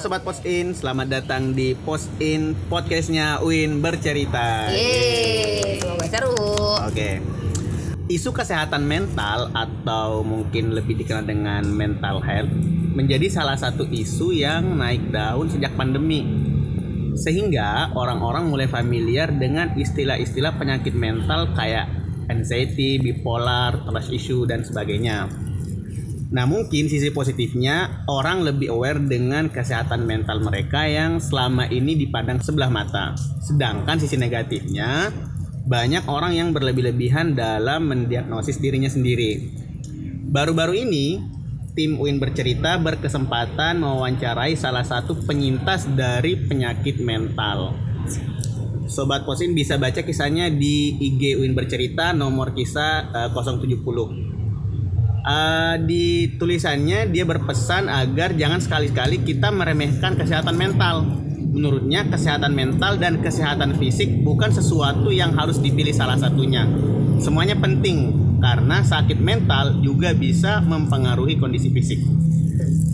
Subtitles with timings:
[0.00, 4.72] Sobat Post In, selamat datang di Post In podcastnya Win bercerita.
[4.72, 6.40] Yeay, semoga seru.
[6.88, 7.20] Oke.
[8.08, 12.48] Isu kesehatan mental atau mungkin lebih dikenal dengan mental health
[12.96, 16.24] menjadi salah satu isu yang naik daun sejak pandemi.
[17.20, 21.92] Sehingga orang-orang mulai familiar dengan istilah-istilah penyakit mental kayak
[22.32, 25.49] anxiety, bipolar, trust issue dan sebagainya.
[26.30, 32.38] Nah mungkin sisi positifnya orang lebih aware dengan kesehatan mental mereka yang selama ini dipandang
[32.38, 33.18] sebelah mata.
[33.42, 35.10] Sedangkan sisi negatifnya
[35.66, 39.58] banyak orang yang berlebih-lebihan dalam mendiagnosis dirinya sendiri.
[40.30, 41.18] Baru-baru ini
[41.74, 47.74] tim UIN bercerita berkesempatan mewawancarai salah satu penyintas dari penyakit mental.
[48.86, 54.29] Sobat Posin bisa baca kisahnya di IG UIN bercerita nomor kisah uh, 070
[55.24, 61.04] uh, di tulisannya dia berpesan agar jangan sekali-kali kita meremehkan kesehatan mental.
[61.50, 66.62] Menurutnya kesehatan mental dan kesehatan fisik bukan sesuatu yang harus dipilih salah satunya.
[67.18, 72.00] Semuanya penting karena sakit mental juga bisa mempengaruhi kondisi fisik.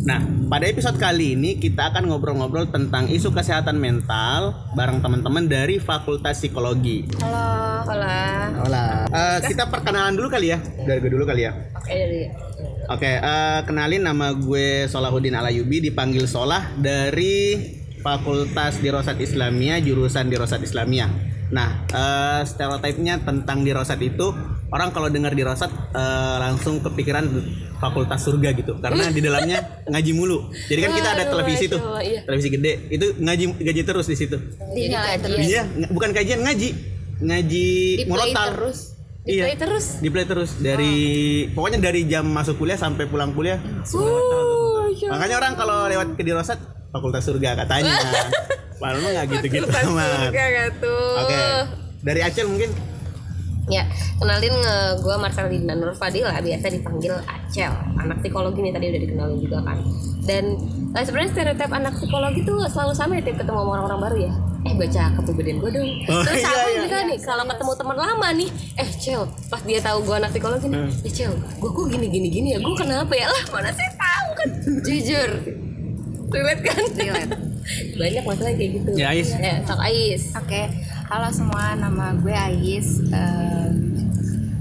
[0.06, 5.82] Nah, pada episode kali ini kita akan ngobrol-ngobrol tentang isu kesehatan mental bareng teman-teman dari
[5.82, 7.10] Fakultas Psikologi.
[7.18, 7.82] Halo.
[7.90, 8.14] Halo.
[8.62, 9.10] Hola.
[9.10, 10.62] Uh, kita perkenalan dulu kali ya.
[10.62, 11.58] Dari gue dulu kali ya.
[11.74, 12.22] Oke dari.
[12.86, 17.66] Oke, uh, kenalin nama gue Solahuddin Alayubi dipanggil Solah dari
[17.98, 21.10] Fakultas Dirosat Islamia jurusan Dirosat Islamia.
[21.50, 24.30] Nah, uh, stereotipnya tentang Dirosat itu
[24.70, 27.27] orang kalau dengar Dirosat uh, langsung kepikiran
[27.77, 29.58] fakultas surga gitu karena di dalamnya
[29.92, 30.48] ngaji mulu.
[30.69, 32.20] Jadi kan kita ada televisi tuh, iya.
[32.24, 34.36] televisi gede itu ngaji ngaji terus di situ.
[34.72, 35.20] Iya.
[35.22, 36.68] Iya, bukan kajian ngaji,
[37.20, 37.66] ngaji
[38.08, 38.46] murotal.
[38.56, 38.78] terus.
[39.27, 39.58] Di Iya.
[39.58, 39.98] terus.
[39.98, 40.94] Di play terus dari
[41.50, 43.58] pokoknya dari jam masuk kuliah sampai pulang kuliah.
[43.90, 45.11] Uh, iya.
[45.11, 46.62] Makanya orang kalau lewat ke Dirosat
[46.95, 47.90] fakultas surga katanya.
[48.80, 50.30] Padahal mah nggak gitu-gitu Fakultas amat.
[51.24, 51.40] Oke.
[52.06, 52.70] Dari Acel mungkin
[53.66, 53.82] Ya,
[54.16, 57.74] kenalin nge gue Marcelina Nur Fadila, biasa dipanggil Acel.
[57.98, 59.82] Anak psikologi nih tadi udah dikenalin juga kan.
[60.22, 60.44] Dan
[60.94, 64.32] eh, sebenarnya stereotip anak psikologi tuh selalu sama ya tiap ketemu sama orang-orang baru ya.
[64.62, 65.90] Eh baca kepribadian gue dong.
[66.06, 66.78] Oh, Terus iya, aku iya.
[66.82, 70.66] juga nih kalau ketemu teman lama nih, eh Cel, pas dia tahu gue anak psikologi
[70.66, 71.06] nih, Hmm.
[71.06, 73.27] eh Cel, gue kok gini gini gini ya, gue kenapa ya?
[73.27, 74.48] Lah mana saya tahu kan,
[74.83, 75.30] jujur.
[76.27, 76.83] Relate kan?
[77.98, 78.90] Banyak masalah kayak gitu.
[78.94, 79.30] Ya, Ais.
[79.34, 80.22] Ya, sok Ais.
[80.38, 80.62] Oke,
[81.06, 83.74] halo semua, nama gue Ais Em,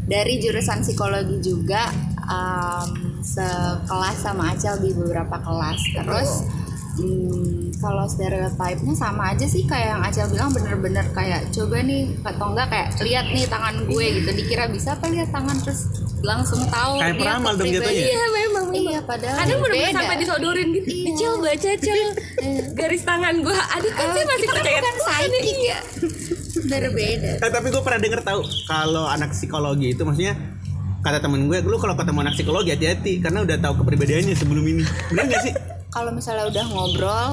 [0.05, 1.89] dari jurusan psikologi juga
[2.21, 2.89] em,
[3.25, 5.81] sekelas sama Acel di beberapa kelas.
[5.97, 6.31] Terus
[7.01, 12.53] hmm, kalau stereotipnya sama aja sih kayak yang Acel bilang bener-bener kayak coba nih atau
[12.53, 15.89] enggak kayak lihat nih tangan gue gitu dikira bisa apa lihat tangan terus
[16.25, 18.05] langsung tahu Kayak dia peramal dong jatuhnya.
[18.05, 18.93] Iya memang memang.
[18.93, 19.97] Iya, padahal Kadang bener-bener beda.
[20.01, 20.87] sampai disodorin gitu.
[20.89, 21.09] Iya.
[21.15, 22.01] Cel baca cel
[22.73, 23.59] garis tangan gua.
[23.77, 25.79] Aduh kan saya masih kita percaya Tuhan, psychic iya.
[26.67, 30.33] Berbeda Eh, tapi gue pernah denger tahu kalau anak psikologi itu maksudnya
[30.99, 34.81] kata temen gue, lu kalau ketemu anak psikologi hati-hati karena udah tahu kepribadiannya sebelum ini.
[35.07, 35.53] Benar gak sih?
[35.95, 37.29] kalau misalnya udah ngobrol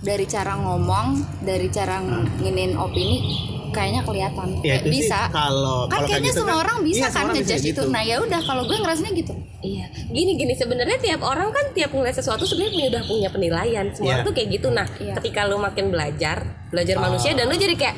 [0.00, 1.06] dari cara ngomong
[1.40, 2.02] dari cara
[2.36, 3.24] nginin opini
[3.72, 7.24] kayaknya kelihatan Ya, sih bisa kalau- kan kayaknya gitu semua kan- orang bisa iya, kan
[7.26, 7.80] ngejudge gitu.
[7.80, 9.32] itu nah ya udah kalau gue ngerasanya gitu
[9.62, 13.86] Iya, gini gini sebenarnya tiap orang kan tiap ngeliat sesuatu sebenarnya punya udah punya penilaian.
[13.94, 14.68] Semua orang tuh kayak gitu.
[14.68, 15.14] Nah, Iya.
[15.16, 16.36] ketika lu makin belajar,
[16.68, 17.94] belajar manusia dan lu jadi kayak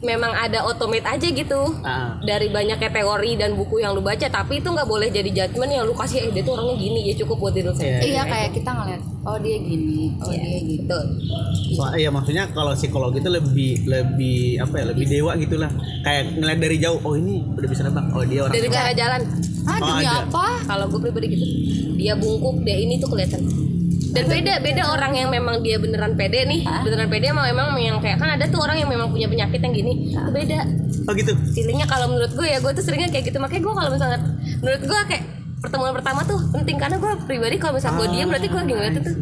[0.00, 1.60] memang ada automate aja gitu.
[1.80, 2.16] Ah.
[2.20, 5.84] Dari banyaknya teori dan buku yang lu baca, tapi itu nggak boleh jadi judgement yang
[5.84, 8.02] lu kasih eh dia tuh orangnya gini, ya cukup buat diri lu sendiri.
[8.06, 10.98] iya kayak kita ngeliat oh dia gini oh Iya, dia gitu.
[11.74, 15.70] Wah, iya maksudnya kalau psikologi itu lebih lebih apa ya lebih dewa gitulah
[16.00, 19.20] kayak ngeliat dari jauh oh ini udah bisa nebak oh dia orang Dari cara jalan,
[19.64, 20.22] ah Oh, demi ada.
[20.22, 21.46] apa kalau gue pribadi gitu
[21.96, 23.42] dia bungkuk dia ini tuh kelihatan
[24.16, 26.64] dan beda beda orang yang memang dia beneran pede nih.
[26.64, 29.74] Beneran pede sama memang yang kayak kan ada tuh orang yang memang punya penyakit yang
[29.76, 29.92] gini.
[30.08, 30.58] Itu beda.
[31.04, 31.32] Oh gitu?
[31.52, 33.36] Feelingnya kalau menurut gue ya gue tuh seringnya kayak gitu.
[33.36, 34.18] Makanya gue kalau misalnya
[34.64, 35.22] menurut gue kayak
[35.60, 36.76] pertemuan pertama tuh penting.
[36.80, 39.12] Karena gue pribadi kalau misalnya gue diem berarti gue ngeliat itu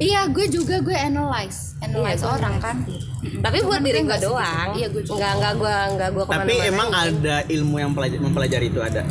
[0.00, 1.78] iya gue juga gue analyze.
[1.78, 2.76] Analyze Iya, gue orang kan.
[3.22, 4.34] Tapi buat diri gue segitu.
[4.34, 4.68] doang.
[4.74, 5.14] Iya, gue juga.
[5.14, 9.06] nggak nggak gue nggak gue tapi emang ada ilmu yang pelaj- mempelajari itu ada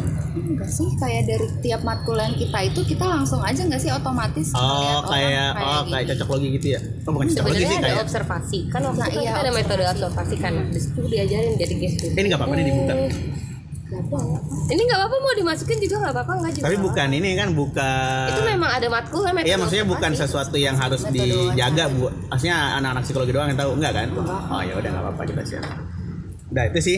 [0.61, 0.87] enggak sih?
[0.95, 5.57] Kayak dari tiap matkul yang kita itu kita langsung aja nggak sih otomatis oh kayak
[5.57, 6.79] orang oh kayak cocok logi gitu ya?
[7.03, 8.59] Oh bukan cocok logi sebenarnya sih ada kayak observasi.
[8.69, 10.35] Kan waktu Nah, itu kan iya, kita ada metode observasi.
[10.37, 10.53] kan.
[10.69, 12.93] Di situ diajarin jadi gestur ini nggak apa-apa nih dibuka.
[14.71, 16.63] Ini nggak apa-apa mau dimasukin juga nggak apa-apa nggak juga.
[16.63, 20.55] tapi bukan ini kan bukan Itu memang ada matkul kan metode Iya maksudnya bukan sesuatu
[20.55, 22.07] yang harus dijaga bu.
[22.31, 23.71] Maksudnya anak-anak psikologi doang yang tahu.
[23.75, 24.07] Enggak kan?
[24.15, 25.63] Oh ya udah nggak apa-apa kita siap.
[26.51, 26.97] Udah itu sih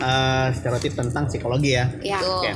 [0.00, 1.86] eh, stereotip tentang psikologi ya.
[2.00, 2.38] ya Tuh.
[2.38, 2.52] Oke.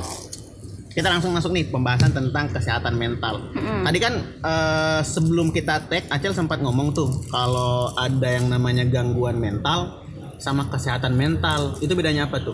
[0.91, 3.49] kita langsung masuk nih pembahasan tentang kesehatan mental.
[3.83, 9.35] Tadi kan eh, sebelum kita tag, Acel sempat ngomong tuh kalau ada yang namanya gangguan
[9.35, 10.05] mental
[10.37, 11.73] sama kesehatan mental.
[11.79, 12.53] Itu bedanya apa tuh?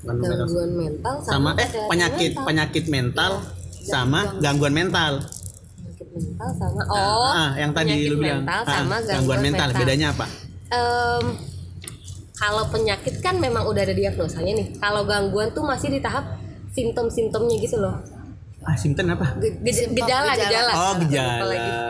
[0.00, 0.46] Gangguan mental.
[0.46, 2.46] gangguan mental sama, Sama eh penyakit mental.
[2.46, 3.32] penyakit mental
[3.82, 5.12] sama gangguan mental.
[5.18, 8.40] penyakit mental sama oh Ah, yang tadi lu bilang.
[8.40, 9.68] mental Ah, sama gangguan mental.
[9.74, 10.26] Bedanya apa?
[10.70, 11.24] Em,
[12.38, 16.38] kalau penyakit kan memang udah ada diagnosanya nih kalau gangguan tuh masih di tahap
[16.72, 17.98] simptom-simptomnya gitu loh
[18.60, 19.38] Ah, simptom apa?
[19.40, 20.72] Gejala, gejala.
[20.74, 21.40] Oh, gejala.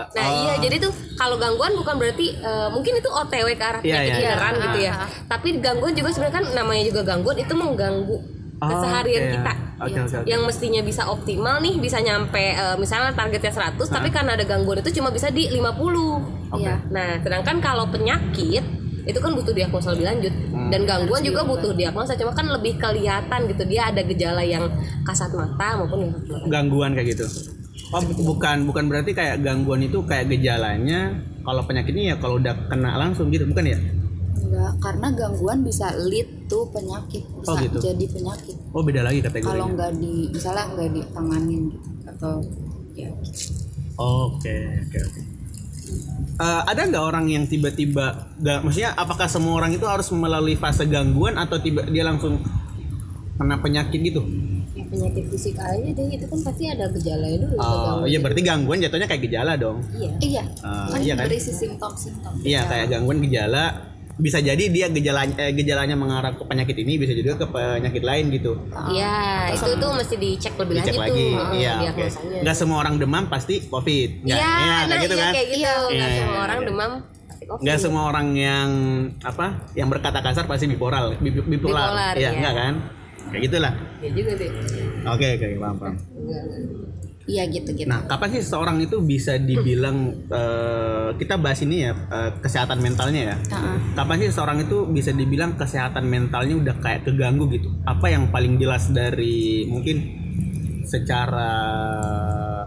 [0.07, 0.37] nah Oh.
[0.39, 4.07] iya jadi tuh kalau gangguan bukan berarti eh, mungkin itu OTW ke arah Iya, penyakit
[4.07, 4.31] iya, iya.
[4.31, 5.09] beneran gitu ya Ah, ah.
[5.27, 8.19] tapi gangguan juga sebenarnya kan namanya juga gangguan itu mengganggu
[8.59, 10.27] Oh, keseharian kita Oke, oke, oke.
[10.27, 14.79] yang mestinya bisa optimal nih bisa nyampe eh, misalnya targetnya 100 tapi karena ada gangguan
[14.79, 15.59] itu cuma bisa di 50
[16.53, 16.63] Oke.
[16.63, 16.75] Iya.
[16.91, 18.63] Nah, sedangkan kalau penyakit
[19.09, 20.69] itu kan butuh diagnosa lebih lanjut Hmm.
[20.69, 24.69] dan gangguan juga butuh diagnosa cuma kan lebih kelihatan gitu dia ada gejala yang
[25.03, 26.47] kasat mata maupun yang kasat mata.
[26.47, 27.25] gangguan kayak gitu.
[27.89, 32.53] Oh bu- bukan bukan berarti kayak gangguan itu kayak gejalanya kalau penyakitnya ya kalau udah
[32.69, 33.79] kena langsung gitu bukan ya?
[34.39, 37.79] Enggak, karena gangguan bisa lead to penyakit, bisa Oh, gitu.
[37.83, 38.57] jadi penyakit.
[38.71, 39.57] Oh beda lagi kategorinya.
[39.57, 42.33] Kalau nggak di, misalnya nggak ditanganin gitu atau
[42.95, 43.09] ya.
[43.95, 45.21] Oke oke oke.
[46.39, 50.87] Eh, ada nggak orang yang tiba-tiba nggak maksudnya apakah semua orang itu harus melalui fase
[50.87, 52.39] gangguan atau tiba dia langsung
[53.35, 54.23] kena penyakit gitu?
[54.79, 58.79] Ya, penyakit fisik aja deh itu kan pasti ada gejalanya dulu Oh iya berarti gangguan
[58.79, 59.83] jatuhnya kayak gejala dong.
[59.91, 60.11] Iya.
[60.23, 61.27] Iya, kan iya kan?
[61.27, 62.33] berisi simptom-simptom.
[62.47, 67.13] Iya kayak gangguan gejala bisa jadi dia gejalanya eh, gejalanya mengarah ke penyakit ini bisa
[67.13, 68.59] juga ke penyakit lain gitu.
[68.89, 69.15] Iya,
[69.53, 71.23] itu tuh mesti dicek lebih Dicek lanjut lagi.
[71.23, 71.81] tuh eh, Iya oke.
[71.81, 72.39] diagnosanya.
[72.43, 74.11] Nggak semua orang demam pasti covid.
[74.23, 75.33] Iya, Iya, nah kayak gitu iya kan.
[75.33, 75.63] kayak gitu.
[75.63, 75.73] Iya.
[75.89, 76.67] Nggak Iya, semua iya, orang iya.
[76.67, 76.91] demam
[77.25, 77.63] pasti COVID.
[77.63, 78.69] Nggak semua orang yang
[79.21, 81.87] apa yang berkata kasar pasti bipolar, bi- bipolar.
[81.87, 82.31] Bipolar, Iya, iya.
[82.35, 82.75] enggak kan?
[83.29, 83.73] Kayak gitulah.
[84.01, 84.51] Ya juga deh.
[85.07, 85.95] Oke, oke, paham, paham.
[85.95, 86.88] Enggak, enggak.
[87.29, 87.85] Iya gitu gitu.
[87.93, 93.21] Nah, kapan sih seorang itu bisa dibilang eh, kita bahas ini ya eh, kesehatan mentalnya
[93.21, 93.37] ya?
[93.37, 93.77] Heeh.
[93.93, 97.69] Kapan sih seorang itu bisa dibilang kesehatan mentalnya udah kayak keganggu gitu?
[97.85, 100.25] Apa yang paling jelas dari mungkin
[100.89, 101.53] secara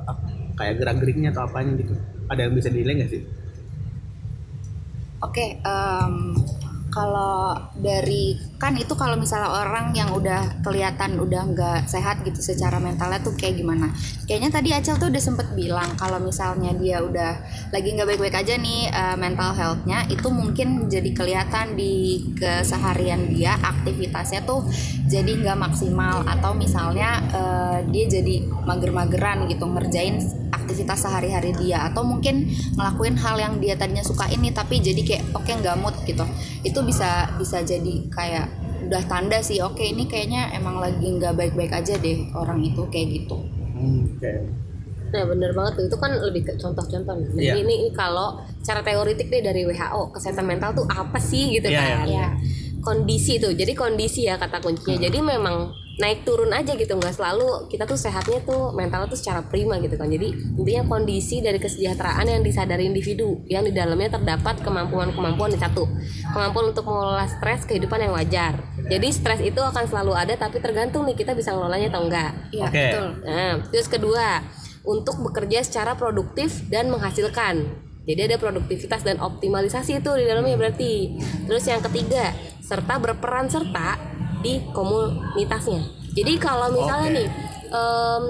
[0.05, 1.97] apa, kayak gerak-geriknya atau apanya gitu?
[2.29, 3.21] Ada yang bisa dinilai nggak sih?
[5.25, 6.13] Oke, em,
[6.93, 12.77] kalau dari kan itu kalau misalnya orang yang udah kelihatan udah nggak sehat gitu secara
[12.77, 13.89] mentalnya tuh kayak gimana?
[14.29, 17.41] Kayaknya tadi Acel tuh udah sempet bilang kalau misalnya dia udah
[17.73, 23.57] lagi nggak baik-baik aja nih eh, mental healthnya itu mungkin jadi kelihatan di keseharian dia
[23.57, 24.61] aktivitasnya tuh
[25.09, 30.21] jadi nggak maksimal atau misalnya eh, dia jadi mager-mageran gitu ngerjain
[30.81, 35.23] aktivitas sehari-hari dia atau mungkin ngelakuin hal yang dia tadinya suka ini tapi jadi kayak
[35.37, 36.25] oke nggak mood gitu
[36.65, 38.49] itu bisa bisa jadi kayak
[38.89, 43.07] udah tanda sih oke ini kayaknya emang lagi nggak baik-baik aja deh orang itu kayak
[43.13, 43.37] gitu
[43.77, 44.33] Oke.
[45.09, 47.17] Nah bener banget tuh itu kan lebih ke contoh-contoh.
[47.33, 47.57] Iya.
[47.57, 51.65] Jadi ini, ini kalau cara teoritik deh dari WHO kesehatan mental tuh apa sih gitu
[51.65, 52.05] Iya, kan?
[52.05, 52.27] iya.
[52.79, 53.57] Kondisi tuh.
[53.57, 55.01] Jadi kondisi ya kata kuncinya.
[55.01, 59.43] Jadi memang naik turun aja gitu nggak selalu kita tuh sehatnya tuh mental tuh secara
[59.43, 60.07] prima gitu kan.
[60.07, 65.83] Jadi intinya kondisi dari kesejahteraan yang disadari individu yang di dalamnya terdapat kemampuan-kemampuan di satu
[66.31, 68.55] kemampuan untuk mengelola stres kehidupan yang wajar.
[68.87, 72.31] Jadi stres itu akan selalu ada tapi tergantung nih kita bisa ngelolanya atau enggak.
[72.51, 72.75] Iya Oke.
[72.77, 74.27] betul Nah, terus kedua,
[74.83, 77.63] untuk bekerja secara produktif dan menghasilkan.
[78.01, 81.21] Jadi ada produktivitas dan optimalisasi itu di dalamnya berarti.
[81.45, 82.33] Terus yang ketiga,
[82.65, 84.10] serta berperan serta
[84.41, 85.81] di komunitasnya.
[86.11, 87.17] Jadi kalau misalnya Oke.
[87.17, 87.27] nih
[87.71, 88.23] em,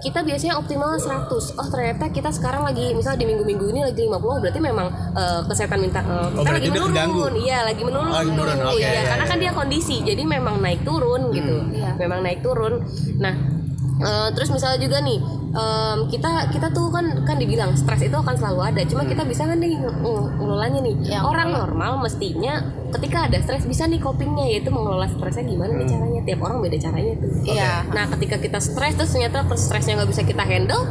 [0.00, 1.60] kita biasanya optimal 100.
[1.60, 5.78] Oh, ternyata kita sekarang lagi misalnya di minggu-minggu ini lagi 50 berarti memang eh, kesehatan
[5.78, 7.32] minta eh, kita Oh, berarti lagi menurun.
[7.36, 8.08] Iya, lagi menurun.
[8.08, 9.30] Oh, lagi menurun, oke, Iya, iya, karena iya.
[9.30, 9.96] kan dia kondisi.
[10.00, 11.56] Jadi memang naik turun gitu.
[11.76, 11.90] Iya.
[12.00, 12.80] Memang naik turun.
[13.20, 13.59] Nah,
[14.00, 15.18] eh, terus misalnya juga nih
[15.50, 18.80] em, kita kita tuh kan kan dibilang stres itu akan selalu ada.
[18.84, 20.94] Cuma kita bisa kan nih ng- ng- ngelolanya nih.
[21.10, 22.54] Yang Orang normal mestinya
[22.90, 26.20] ketika ada stres bisa nih copingnya yaitu mengelola stresnya gimana nih caranya.
[26.22, 27.30] Tiap orang beda caranya tuh.
[27.44, 27.72] Iya.
[27.88, 30.82] Nah, ketika kita stres terus ternyata stresnya nggak bisa kita handle,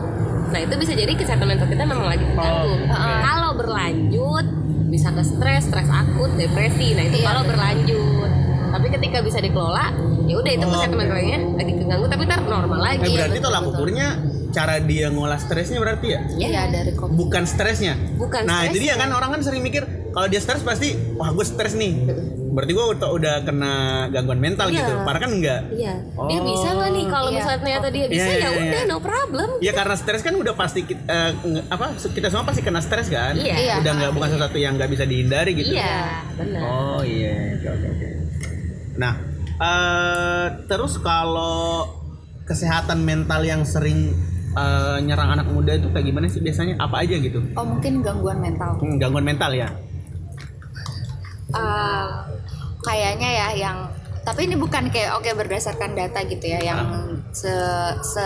[0.48, 2.74] nah itu bisa jadi kesehatan mental kita memang lagi terganggu.
[3.22, 4.46] Kalau berlanjut
[4.90, 6.94] bisa ke stres, stres akut, depresi.
[6.94, 7.52] Nah itu Iya, kalau betul.
[7.54, 8.32] berlanjut.
[8.70, 9.86] Tapi ketika bisa dikelola,
[10.30, 11.02] ya udah itu Oh, kesehatan oke.
[11.02, 13.02] mentalnya lagi keganggu tapi ntar normal lagi.
[13.04, 14.08] Eh, berarti tolak ukurnya
[14.50, 16.20] cara dia ngolah stresnya berarti ya?
[16.40, 17.94] Iya dari kopi Bukan stresnya.
[18.16, 19.02] Bukan Nah, itu dia stresnya.
[19.02, 21.94] kan orang kan sering mikir kalau dia stres pasti wah gue stres nih.
[22.50, 23.74] Berarti gue udah, udah kena
[24.08, 24.78] gangguan mental Iya.
[24.80, 24.94] gitu.
[25.00, 25.62] Padahal kan enggak.
[25.72, 25.94] Iya.
[26.02, 26.46] Dia Oh.
[26.48, 27.36] bisa nggak nih kalau Iya.
[27.36, 28.90] misalnya ternyata dia bisa Iya, iya, ya udah iya.
[28.90, 29.50] no problem.
[29.60, 33.08] Ya karena stres kan udah pasti kita, eh, nge- apa kita semua pasti kena stres
[33.08, 33.34] kan?
[33.36, 33.54] Iya.
[33.56, 33.74] Iya.
[33.80, 35.72] Udah nggak bukan sesuatu yang nggak bisa dihindari gitu.
[35.72, 35.96] Iya,
[36.36, 36.62] benar.
[36.64, 38.08] Oh iya, oke oke oke.
[38.98, 39.14] Nah,
[39.60, 41.88] eh terus kalau
[42.48, 44.16] kesehatan mental yang sering
[44.56, 46.80] eh, nyerang anak muda itu kayak gimana sih biasanya?
[46.80, 47.44] Apa aja gitu?
[47.54, 48.80] Oh mungkin gangguan mental.
[48.80, 49.70] Hmm, gangguan mental ya?
[51.50, 52.08] Eh,
[52.86, 53.78] kayaknya ya yang
[54.24, 56.82] tapi ini bukan kayak oke berdasarkan data gitu ya yang
[57.34, 57.50] se
[58.06, 58.26] se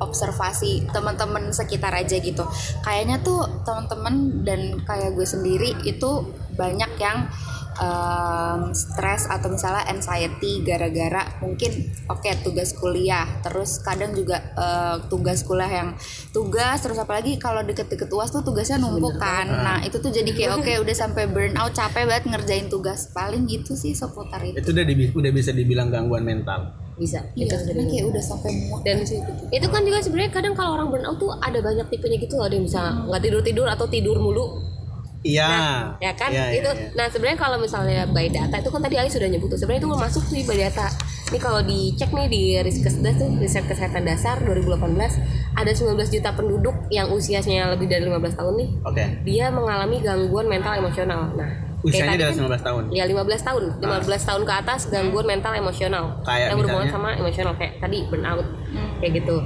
[0.00, 2.42] observasi teman-teman sekitar aja gitu
[2.82, 7.28] kayaknya tuh teman-teman dan kayak gue sendiri itu banyak yang
[7.80, 13.24] em, stres atau misalnya anxiety gara-gara mungkin oke tugas kuliah.
[13.40, 15.88] Terus kadang juga eh, tugas kuliah yang
[16.30, 19.48] tugas terus apalagi kalau deket-deket uas tuh tugasnya numpuk kan.
[19.48, 23.08] Nah itu tuh jadi kayak oke udah sampai burn out capek banget ngerjain tugas.
[23.10, 24.60] Paling gitu sih seputar itu.
[24.60, 26.76] Itu udah dibi- udah bisa dibilang gangguan mental.
[27.00, 27.24] bisa.
[27.32, 28.84] Iya itu karena kayak udah sampai muak.
[28.84, 29.16] Dan gitu.
[29.48, 32.52] itu kan juga sebenarnya kadang kalau orang burnout tuh ada banyak tipenya gitu loh ada
[32.52, 34.60] yang bisa nggak tidur tidur atau tidur mulu
[35.20, 35.48] Iya.
[36.00, 36.96] ya kan Iya, iya, itu iya.
[36.96, 39.90] nah sebenarnya kalau misalnya by data itu kan tadi Ali sudah nyebut tuh sebenarnya itu
[39.90, 40.88] masuk sih by data
[41.28, 44.80] ini kalau dicek nih di Riskesdas tuh riset kesehatan dasar 2018
[45.52, 49.04] ada 19 juta penduduk yang usianya lebih dari 15 tahun nih Oke.
[49.22, 52.82] dia mengalami gangguan mental emosional nah Usianya udah tadi kan- 19 tahun.
[52.92, 57.56] Ya 15 tahun, 15 tahun ke atas gangguan mental emosional Kayak yang berhubungan sama emosional
[57.56, 58.44] kayak tadi burnout
[59.00, 59.36] kayak gitu.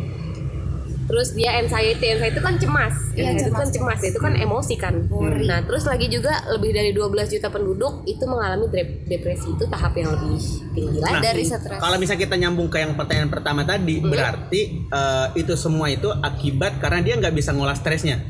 [1.04, 2.94] Terus dia anxiety, anxiety itu kan cemas.
[3.12, 4.94] Iya, Anxiety itu cemas, kan cemas, itu kan emosi kan.
[5.06, 5.44] Worry.
[5.44, 9.92] Nah, terus lagi juga lebih dari 12 juta penduduk itu mengalami dep- depresi itu tahap
[9.94, 10.40] yang lebih
[10.72, 11.22] tinggi Nah, lagi.
[11.22, 14.08] dari stres Kalau bisa kita nyambung ke yang pertanyaan pertama tadi, Hmm.
[14.08, 18.24] berarti eh, itu semua itu akibat karena dia nggak bisa ngolah stresnya.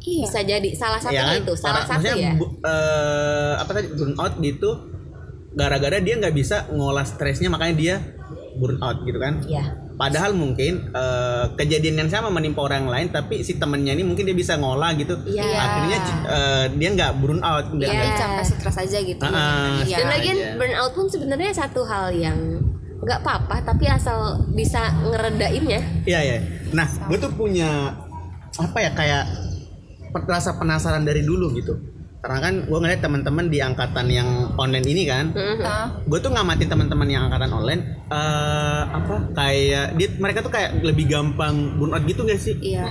[0.00, 2.32] iya Bisa jadi salah satunya ya itu, salah Orang- satu ya.
[2.32, 4.70] bu- eh, apa tadi burnout gitu
[5.50, 7.94] gara-gara dia nggak bisa ngolah stresnya makanya dia
[8.54, 9.62] burnout gitu kan Iya.
[9.94, 14.34] padahal mungkin eh, kejadian yang sama menimpa orang lain tapi si temennya ini mungkin dia
[14.34, 15.44] bisa ngolah gitu Iya.
[15.46, 18.00] akhirnya eh, dia nggak burnout nggak Iya.
[18.00, 19.80] Jadi sampai stres aja gitu ah.
[19.82, 19.96] Iya.
[20.00, 20.46] Dan lagi aja.
[20.56, 22.38] burnout pun sebenarnya satu hal yang
[23.00, 25.80] nggak apa-apa tapi asal bisa ngeredainnya.
[26.04, 26.36] Iya ya.
[26.76, 27.96] Nah, gue tuh punya
[28.52, 29.24] apa ya kayak
[30.26, 31.80] rasa penasaran dari dulu gitu.
[32.20, 36.68] Karena kan gue ngeliat teman-teman di angkatan yang online ini kan, Ah, gue tuh ngamatin
[36.68, 42.22] teman-teman yang angkatan online eh apa kayak dia mereka tuh kayak lebih gampang burnout gitu
[42.22, 42.84] gak sih iya.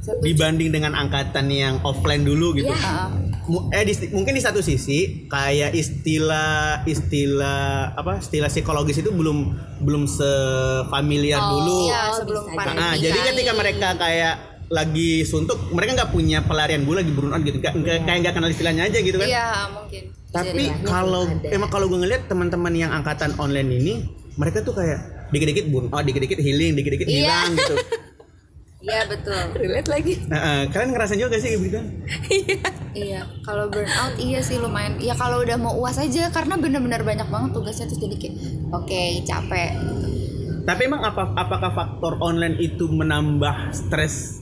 [0.00, 0.24] Setuju.
[0.24, 2.72] dibanding dengan angkatan yang offline dulu gitu.
[2.72, 3.12] Iya.
[3.44, 9.52] Mu- eh di- mungkin di satu sisi kayak istilah istilah apa istilah psikologis itu belum
[9.78, 11.78] belum sefamiliar dulu.
[11.84, 16.94] iya, Oh, sebelum Nah, jadi ketika mereka kayak lagi suntuk, mereka nggak punya pelarian gue
[16.94, 19.26] lagi burnout gitu, Nggak- nggak- kayak nggak kenal istilahnya aja gitu kan.
[19.26, 23.94] iya mungkin Tapi Jadi, kalau emang kalau gue ngeliat teman-teman yang angkatan online ini,
[24.32, 27.18] mereka tuh kayak dikit-dikit burnout, dikit-dikit healing, dikit-dikit Iya.
[27.20, 27.74] hilang gitu.
[28.80, 30.12] iya betul Relate lagi.
[30.24, 31.80] Nah, eh, kalian ngerasain juga gak sih gitu?
[33.02, 37.26] iya kalau burnout iya sih lumayan ya kalau udah mau uas aja karena bener-bener banyak
[37.26, 38.34] banget tugasnya terus jadi kayak
[38.72, 39.70] oke capek
[40.60, 44.39] Tapi emang apa apakah faktor online itu menambah stres?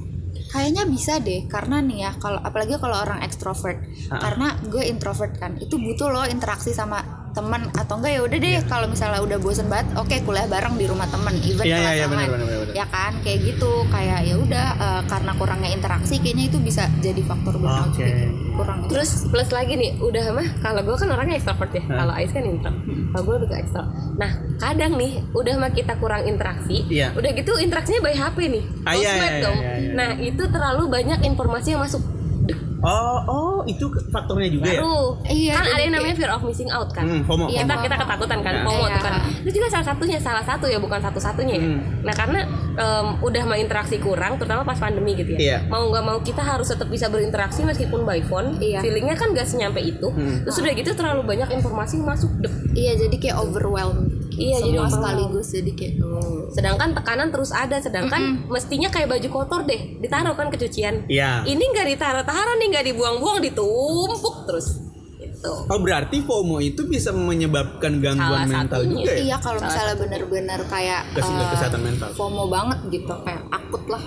[0.48, 5.60] Kayaknya bisa deh, karena nih ya, kalau apalagi kalau orang ekstrovert, karena gue introvert kan,
[5.60, 9.66] itu butuh loh interaksi sama teman atau enggak ya udah deh kalau misalnya udah bosen
[9.66, 12.18] banget, oke kuliah bareng di rumah temen, even Iya, kelas iya, iya, online.
[12.26, 12.74] benar, benar, benar.
[12.74, 17.22] ya kan, kayak gitu, kayak ya udah eh, karena kurangnya interaksi, kayaknya itu bisa jadi
[17.22, 18.02] faktor burnout Oke.
[18.02, 18.26] gitu.
[18.58, 21.82] kurang Terus plus lagi nih, udah mah kalau gue kan orangnya extrovert ya.
[21.84, 22.72] Kalau Ais kan intro.
[23.08, 23.84] Kalau gue lebih ke ekstro.
[24.18, 26.82] Nah, kadang nih udah mah kita kurang interaksi.
[26.90, 27.14] Iya.
[27.14, 28.64] Udah gitu interaksinya by HP nih.
[28.82, 29.58] Ah, iya, Sosmed iya, dong.
[29.58, 29.92] iya, iya.
[29.94, 32.02] Nah, itu terlalu banyak informasi yang masuk.
[32.78, 34.78] Oh, oh itu faktornya juga ya?
[34.78, 35.18] Baru.
[35.24, 37.02] Iya, kan ada yang namanya fear of missing out kan.
[37.02, 37.46] Hmm, FOMO.
[37.46, 37.84] Iya, kita FOMO.
[37.84, 38.64] kita ketakutan kan Nah.
[38.64, 38.92] FOMO Iya.
[38.92, 41.80] tuh kan itu juga salah satunya salah satu ya bukan satu satunya ya Hmm.
[42.00, 42.40] nah karena
[42.74, 45.58] em, udah mau interaksi kurang terutama pas pandemi gitu ya Iya.
[45.66, 48.78] mau nggak mau kita harus tetap bisa berinteraksi meskipun by phone Iya.
[48.78, 50.42] feelingnya kan gak senyampe itu Hmm.
[50.42, 52.52] terus udah gitu terlalu banyak informasi masuk Dep.
[52.72, 54.07] iya jadi kayak overwhelmed
[54.40, 54.94] Iya, jadi semua overwhelmed.
[54.94, 55.94] sekaligus jadi kayak
[56.48, 61.42] sedangkan tekanan terus ada sedangkan mestinya kayak baju kotor deh ditaruh kan kecucian Iya.
[61.44, 64.78] ini nggak ditaruh-taruh nih nggak dibuang-buang ditumpuk terus
[65.18, 68.94] gitu Oh berarti FOMO itu bisa menyebabkan gangguan Salah mental satunya.
[68.96, 69.18] juga ya?
[69.20, 72.08] iya kalau Salah misalnya bener-bener kayak Kes- eh, kesehatan mental.
[72.12, 74.02] FOMO banget gitu kayak akut lah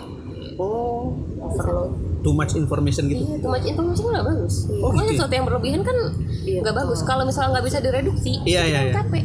[0.54, 3.18] Oh, overload too much information gitu.
[3.20, 4.70] Iya, too much information nggak bagus.
[4.70, 5.14] Oh, Pokoknya gitu.
[5.18, 5.98] sesuatu yang berlebihan kan
[6.44, 7.00] Iya, nggak bagus.
[7.02, 8.94] Kalau misalnya nggak bisa direduksi, Iya, itu iya, kan iya.
[8.96, 9.24] capek.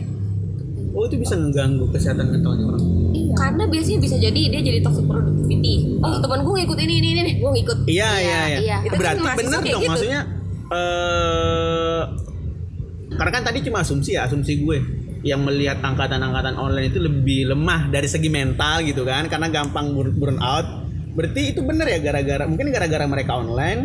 [0.97, 2.83] Oh itu bisa mengganggu kesehatan mentalnya orang.
[3.37, 6.01] Karena biasanya bisa jadi dia jadi toxic productivity.
[6.01, 7.79] Oh teman gue ngikut ini ini ini, gue ngikut.
[7.85, 8.59] Iya iya Iya, iya.
[8.59, 8.77] iya.
[8.81, 9.79] Itu Berarti kayak dong gitu.
[9.87, 10.21] maksudnya.
[10.67, 12.03] eh
[13.13, 14.79] karena kan tadi cuma asumsi ya asumsi gue
[15.23, 20.11] yang melihat angkatan-angkatan online itu lebih lemah dari segi mental gitu kan karena gampang bur-
[20.11, 20.67] burn out.
[21.13, 23.81] Berarti itu bener ya gara-gara mungkin gara-gara mereka online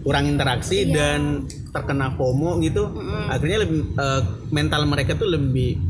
[0.00, 2.92] kurang interaksi dan terkena FOMO gitu
[3.26, 5.80] akhirnya lebih eh, mental mereka tuh lebih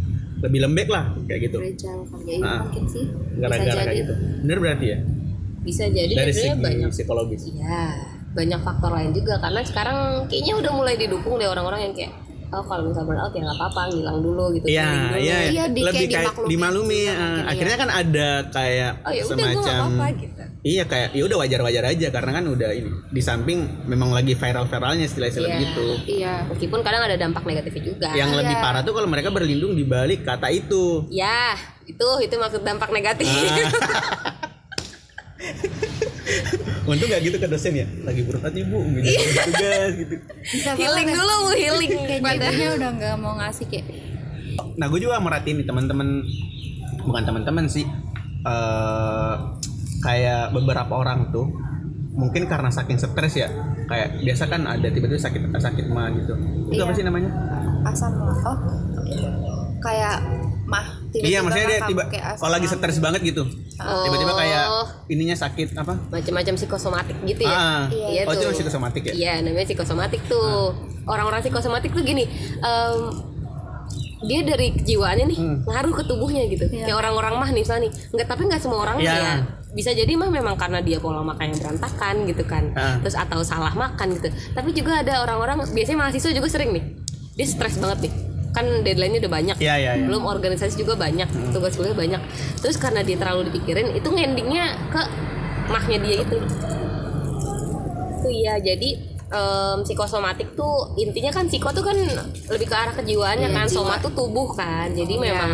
[0.41, 2.59] lebih lembek lah kayak gitu fragile kali ya, iya Ah.
[2.61, 3.05] mungkin sih
[3.37, 4.99] gara-gara kayak gitu bener berarti ya
[5.61, 7.83] bisa jadi dari segi banyak psikologis Iya,
[8.33, 12.13] banyak faktor lain juga karena sekarang kayaknya udah mulai didukung deh orang-orang yang kayak
[12.51, 15.17] oh kalau misal burnout ya nggak apa-apa ngilang dulu gitu Iya, dulu.
[15.19, 17.01] iya, Iya, di- lebih kayak kayak dimaklumin dimaklumi.
[17.01, 17.43] juga eh, mungkin, iya.
[17.49, 20.34] akhirnya kan ada kayak oh ya udah gue semacam nggak apa-apa gitu
[20.65, 25.05] Iya kayak ya udah wajar-wajar aja karena kan udah ini di samping memang lagi viral-viralnya
[25.05, 25.61] istilah-istilah Iya.
[25.61, 25.87] gitu.
[26.09, 28.39] iya meskipun kadang ada dampak negatifnya juga Yang Iya.
[28.41, 31.05] lebih parah tuh kalau mereka berlindung di balik kata itu.
[31.07, 31.53] ya
[31.85, 33.45] itu itu maksud dampak negatif Ah.
[36.85, 37.87] Untung gak gitu ke dosen ya.
[38.01, 39.09] Lagi burnout nih bu, gitu
[39.43, 40.15] tugas gitu.
[40.43, 41.17] bisa healing banget.
[41.19, 43.85] dulu healing kayak pada jadinya udah nggak mau ngasih kayak
[44.75, 46.09] Nah gue juga merhatiin nih teman-teman,
[47.05, 47.85] bukan teman-teman sih,
[48.43, 49.35] eh
[50.05, 51.49] kayak beberapa orang tuh
[52.13, 53.49] mungkin karena saking stres ya
[53.85, 56.33] kayak biasa kan ada tiba-tiba sakit sakit mah gitu
[56.67, 56.85] itu Iya.
[56.85, 57.31] apa sih namanya
[57.85, 58.59] asam lah oh
[59.81, 60.17] kayak
[60.65, 60.81] mah
[61.11, 62.03] tiba-tiba iya maksudnya dia mah tiba
[62.39, 63.43] kalau lagi stres banget gitu
[63.75, 64.87] tiba-tiba kayak Oh.
[65.07, 69.67] ininya sakit apa macam-macam psikosomatik gitu ya ah Iya oh itu psikosomatik ya Iya, namanya
[69.67, 70.73] psikosomatik tuh.
[71.05, 72.25] Orang-orang psikosomatik tuh gini,
[72.59, 72.97] em,
[74.23, 75.59] dia dari kejiwaannya nih Hmm.
[75.69, 76.65] ngaruh ke tubuhnya gitu.
[76.67, 76.89] Iya.
[76.89, 79.13] Kayak orang-orang mah nih misalnya nih, enggak tapi nggak semua orang Iya.
[79.13, 79.35] ya.
[79.75, 82.71] Bisa jadi mah memang karena dia pola makan yang berantakan gitu kan.
[82.79, 83.03] Ah.
[83.03, 84.31] Terus atau salah makan gitu.
[84.55, 86.85] Tapi juga ada orang-orang biasanya mahasiswa juga sering nih.
[87.35, 88.13] Dia stres banget nih.
[88.55, 89.57] Kan deadline-nya udah banyak.
[89.59, 90.07] Iya, iya, iya.
[90.07, 92.23] Belum organisasi juga banyak, tugas kuliah banyak.
[92.63, 95.03] Terus karena dia terlalu dipikirin, itu endingnya ke
[95.67, 96.37] mahnya dia itu
[98.25, 101.97] itu ya jadi em, psikosomatik tuh intinya kan psiko tuh kan
[102.49, 103.77] lebih ke arah kejiwaannya Iya, kan jiwa.
[103.77, 105.25] soma tuh tubuh kan jadi Iya.
[105.25, 105.51] memang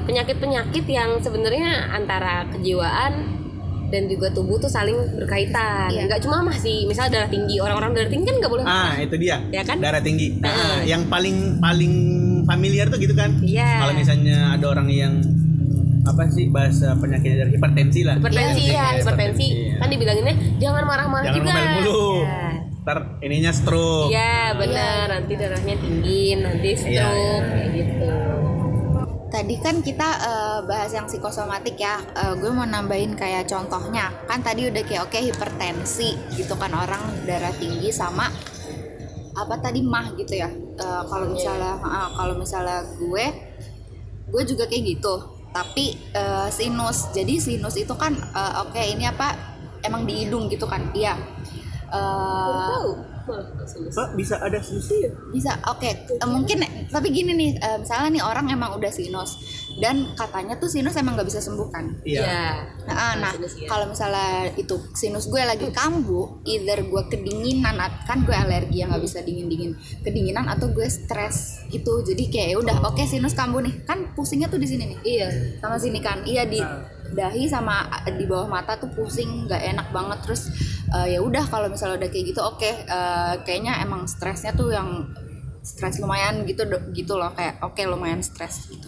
[0.00, 3.38] penyakit penyakit yang sebenarnya antara kejiwaan
[3.86, 6.02] dan juga tubuh tuh saling berkaitan Iya.
[6.06, 9.14] nggak cuma mah sih misal darah tinggi orang-orang darah tinggi kan nggak boleh ah itu
[9.16, 9.78] dia Ya kan?
[9.78, 10.50] darah tinggi Nah.
[10.50, 11.94] Ah, yang paling paling
[12.42, 13.78] familiar tuh gitu kan Iya.
[13.80, 15.14] kalau misalnya ada orang yang
[16.02, 19.74] apa sih bahasa penyakitnya dari hipertensi lah hipertensi Iya, ya hipertensi iya.
[19.78, 22.45] kan dibilanginnya jangan marah-marah jangan juga ngomel mulu Ya.
[22.86, 27.36] Ntar ininya stroke Iya benar nanti darahnya tinggi nanti stroke Iya, iya.
[27.42, 28.10] kayak gitu
[29.26, 31.98] Tadi kan kita eh, bahas yang psikosomatik ya.
[32.14, 34.08] Eh, gue mau nambahin kayak contohnya.
[34.24, 38.30] Kan tadi udah kayak oke hipertensi gitu kan orang darah tinggi sama
[39.36, 40.48] apa tadi mah gitu ya.
[40.78, 43.24] Eh, kalau misalnya ah, kalau misalnya gue
[44.30, 45.14] gue juga kayak gitu.
[45.52, 45.84] Tapi
[46.16, 47.10] eh, sinus.
[47.12, 49.34] Jadi sinus itu kan eh, oke ini apa
[49.84, 50.94] emang di hidung gitu kan.
[50.94, 51.18] Iya.
[51.86, 52.90] Eh,
[53.66, 53.94] sinus.
[53.94, 55.10] Pak, bisa ada solusi ya?
[55.34, 55.90] Bisa oke.
[56.14, 59.38] Eh, mungkin tapi gini nih eh, misalnya nih orang emang udah sinus
[59.76, 62.64] dan katanya tuh sinus emang nggak bisa sembuh kan iya.
[62.88, 63.68] Nah, nah sinus, ya.
[63.68, 67.76] kalau misalnya itu sinus gue lagi kambuh either gue kedinginan
[68.08, 72.00] kan gue alergi yang nggak bisa dingin dingin kedinginan atau gue stres gitu.
[72.06, 73.74] Jadi kayak ya udah oke sinus kambuh nih.
[73.84, 74.98] Kan pusingnya tuh di sini nih.
[75.04, 75.28] Iya
[75.60, 76.24] sama sini kan.
[76.24, 76.62] Iya di
[77.12, 80.18] dahi sama di bawah mata tuh pusing nggak enak banget.
[80.24, 80.42] Terus
[80.94, 85.06] eh, ya udah kalau misalnya udah kayak gitu oke eh, kayaknya emang stresnya tuh yang
[85.66, 86.62] stres lumayan gitu
[86.94, 88.86] gitu loh kayak oke lumayan stres gitu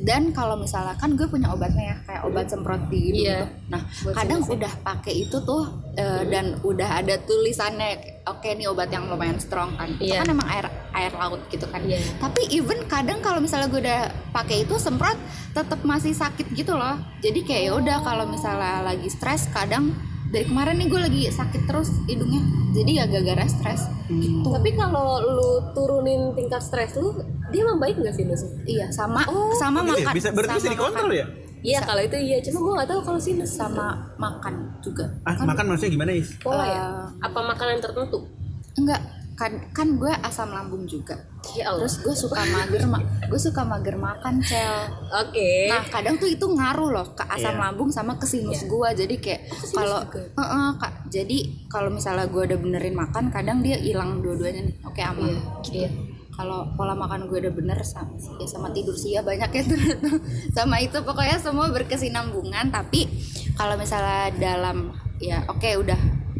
[0.00, 3.36] dan kalau misalnya kan gue punya obatnya ya kayak obat semprot di hidung Iya.
[3.36, 3.46] gitu.
[3.66, 4.48] nah Buat kadang ya.
[4.54, 5.62] udah pakai itu tuh
[5.94, 7.90] eh, dan udah ada tulisannya
[8.24, 10.22] oke nih obat yang lumayan strong kan itu Iya.
[10.22, 11.98] kan emang air air laut gitu kan Iya.
[12.16, 15.18] tapi even kadang kalau misalnya gue udah pakai itu semprot
[15.52, 19.90] tetap masih sakit gitu loh jadi kayak ya udah kalau misalnya lagi stres kadang
[20.36, 25.16] dari kemarin nih gue lagi sakit terus hidungnya jadi ya gara-gara stres gitu Tapi kalau
[25.18, 27.16] lu turunin tingkat stres lu,
[27.48, 28.44] dia membaik nggak sinus?
[28.64, 30.04] iya sama Oh, sama Gitu ya?
[30.04, 31.16] makan bisa berarti bisa dikontrol makan.
[31.16, 31.26] ya
[31.58, 33.50] Iya kalau itu iya, cuma gua nggak tahu kalau sinus.
[33.50, 36.84] sama makan juga ah makan maksudnya gimana is Pola ya?
[36.84, 38.28] Eh, Apa makanan tertentu?
[38.76, 39.00] enggak
[39.36, 41.12] kan kan gue asam lambung juga
[41.52, 41.84] Ya Allah.
[41.84, 45.68] terus gue suka mager ma gue suka mager makan cel Oke.
[45.68, 47.62] Nah kadang tuh itu ngaruh loh ke asam Iya.
[47.62, 50.24] lambung sama ke sinus gua jadi kayak kalau juga?
[50.34, 50.92] Heeh, Kak.
[51.06, 55.38] jadi kalau misalnya gua udah benerin makan kadang dia hilang dua-duanya nih oke aman Iya,
[55.62, 55.90] gitu iya.
[56.30, 59.78] kalau pola makan gue udah bener sama, ya sama tidur sih ya banyak ya tuh
[60.56, 63.04] sama itu pokoknya semua berkesinambungan tapi
[63.52, 65.96] kalau misalnya dalam ya oke udah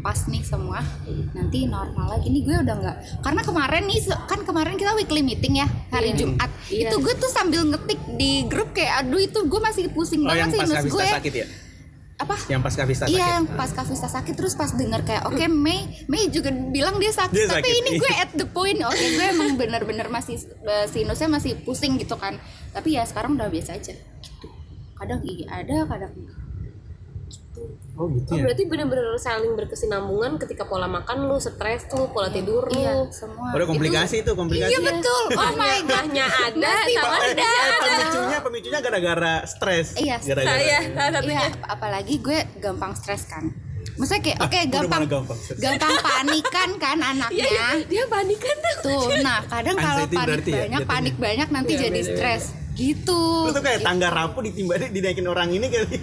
[0.07, 0.79] pas nih semua.
[1.35, 2.31] Nanti normal lagi.
[2.31, 6.19] Nih gue udah nggak karena kemarin nih kan kemarin kita weekly meeting ya hari Iya.
[6.23, 6.49] Jumat.
[6.71, 6.87] Iya.
[6.87, 10.55] itu gue tuh sambil ngetik di grup kayak aduh itu gue masih pusing oh banget
[10.55, 11.47] sih pas gue sakit ya?
[12.17, 12.33] Apa?
[12.49, 13.27] Yang pas Kavista Iya, sakit.
[13.35, 17.35] yang pas Kavista sakit terus pas denger kayak oke Mei Mei juga bilang dia sakit
[17.35, 17.99] Dia tapi sakit, ini iya.
[17.99, 20.39] gue at the point oke gue emang bener-bener masih
[20.87, 22.39] sinusnya masih pusing gitu kan.
[22.71, 23.91] Tapi ya sekarang udah biasa aja
[24.23, 24.47] gitu.
[24.95, 26.15] Kadang iya ada kadang
[27.93, 28.43] Oh gitu Oh, ya.
[28.45, 32.77] berarti bener-bener saling berkesinambungan ketika pola makan lu, stres lu, pola tidur lu.
[32.77, 33.49] Iya, semua.
[33.51, 34.69] Udah komplikasi itu komplikasi.
[34.69, 35.23] Iya betul.
[35.33, 36.05] Oh my god.
[36.05, 37.51] Mahnya ada sama Eh, tidak ada.
[37.81, 39.97] pemicunya pemicunya gara-gara stres.
[39.97, 40.53] Iya, Gara-gara.
[40.53, 41.41] Saya salah satunya.
[41.41, 43.49] Iya, apalagi gue gampang stres kan.
[43.97, 47.47] Maksudnya kayak oke udah gampang gampang gampang panikan kan Iya, anaknya.
[47.49, 48.75] iya, dia panikan tuh.
[48.85, 52.43] Tuh, nah kadang kalau Anxiety panik ya, banyak, panik banyak nanti Iya, jadi stres.
[52.77, 53.21] Gitu.
[53.41, 55.97] Lu tuh kayak tangga rapuh ditimba dinaikin orang ini kali.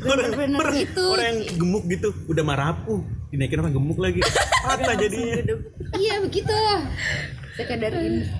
[0.00, 1.04] orang, Bener-bener orang, gitu.
[1.10, 4.22] orang yang gemuk gitu, udah mah rapuh, dinaikin orang gemuk lagi.
[4.64, 5.42] Patah jadinya.
[5.92, 6.54] Iya begitu.
[7.52, 8.30] Sekedar ini.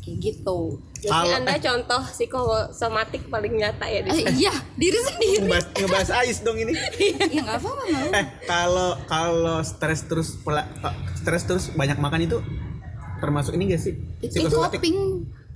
[0.00, 0.58] Kayak gitu.
[0.98, 5.44] Jadi Kalau- Anda contoh psikosomatik paling nyata ya di Eh, iya, diri sendiri.
[5.44, 6.72] ngebahas, ngebahas ais dong ini.
[7.30, 7.82] ya nggak apa-apa.
[8.12, 10.66] Eh, kalau kalau stres terus pola
[11.14, 12.38] stres terus banyak makan itu
[13.16, 13.94] termasuk ini gak sih?
[14.18, 14.80] Itu Psikosomatik?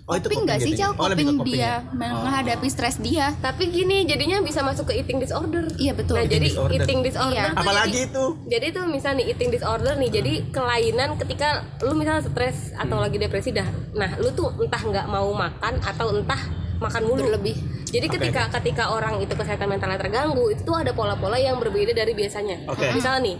[0.05, 0.77] Oh, itu coping nggak sih.
[0.77, 0.93] Cel?
[0.95, 1.97] Oh, lebih Coping dia ya?
[1.97, 3.33] menghadapi stres dia.
[3.41, 5.65] Tapi gini, jadinya bisa masuk ke eating disorder.
[5.81, 6.21] Iya, betul.
[6.21, 6.77] Nah, Eating jadi disorder.
[6.77, 7.33] eating disorder.
[7.33, 7.45] Iya.
[7.49, 8.25] tuh Apalagi jadi, itu?
[8.45, 11.49] Jadi tuh misalnya nih eating disorder nih, jadi kelainan ketika
[11.81, 13.05] lu misalnya stres atau Hmm.
[13.09, 13.65] lagi depresi dah.
[13.97, 16.41] Nah, lu tuh entah nggak mau makan atau entah
[16.77, 17.25] makan mulu.
[17.25, 17.57] Berlebih.
[17.89, 18.15] Jadi Oke.
[18.21, 22.69] ketika ketika orang itu kesehatan mentalnya terganggu, itu tuh ada pola-pola yang berbeda dari biasanya.
[22.69, 22.93] Oke.
[22.93, 23.37] Misalnya nih,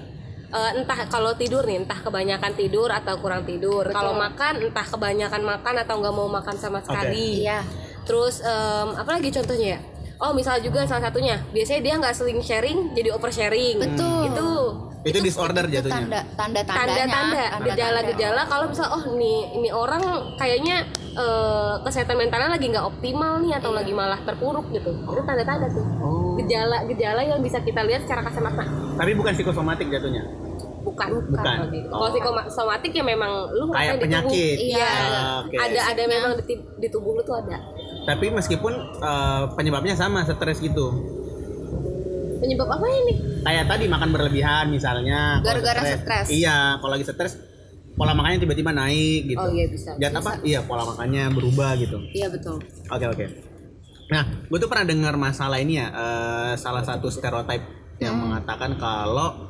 [0.55, 3.85] eh, entah kalau tidur nih, entah kebanyakan tidur atau kurang tidur.
[3.91, 7.43] Kalau makan, entah kebanyakan makan atau nggak mau makan sama sekali.
[7.43, 7.67] Iya.
[8.07, 9.81] Terus em, apa lagi contohnya ya?
[10.17, 13.77] Oh misal juga salah satunya, biasanya dia nggak sering sharing, jadi over sharing.
[13.77, 14.23] Betul.
[14.27, 14.49] Itu
[15.05, 16.01] Itu disorder itu jatuhnya.
[16.01, 20.01] tanda tanda tandanya tanda-tanda, gejala-gejala kalau misal oh nih ini orang
[20.35, 20.81] kayaknya
[21.13, 24.97] eh, kesehatan mentalnya lagi nggak optimal nih atau lagi malah terpuruk gitu.
[24.97, 25.85] Itu tanda-tanda tuh.
[26.01, 26.41] Oh.
[26.41, 28.65] Gejala-gejala yang bisa kita lihat secara kasat mata.
[28.97, 30.25] Tapi bukan psikosomatik jatuhnya.
[30.81, 31.09] Bukan.
[31.27, 31.43] Bukan.
[31.45, 31.87] Kalau gitu.
[31.87, 32.11] Kalau Oh.
[32.11, 34.05] psikosomatik ya memang lu Kayak ngerasain di tubuh.
[34.25, 34.57] penyakit.
[34.59, 34.89] Iya.
[34.89, 35.55] Ah, oke.
[35.59, 37.57] Ada ada memang di, di tubuh lu tuh ada.
[38.05, 40.87] Tapi meskipun eh, penyebabnya sama stres gitu.
[42.41, 43.13] Penyebab apa ini?
[43.41, 45.41] Kayak tadi makan berlebihan misalnya.
[45.41, 46.29] Gara-gara stres.
[46.29, 47.41] Iya, kalau lagi stres
[47.95, 49.41] pola makannya tiba-tiba naik gitu.
[49.41, 49.95] Oh iya bisa.
[49.97, 50.43] Jat apa?
[50.43, 51.99] Iya, pola makannya berubah gitu.
[52.13, 52.61] Iya betul.
[52.91, 53.27] Oke oke.
[54.13, 57.65] Nah, gue tuh pernah dengar masalah ini ya, eh, salah satu stereotip
[58.03, 59.49] yang mengatakan kalau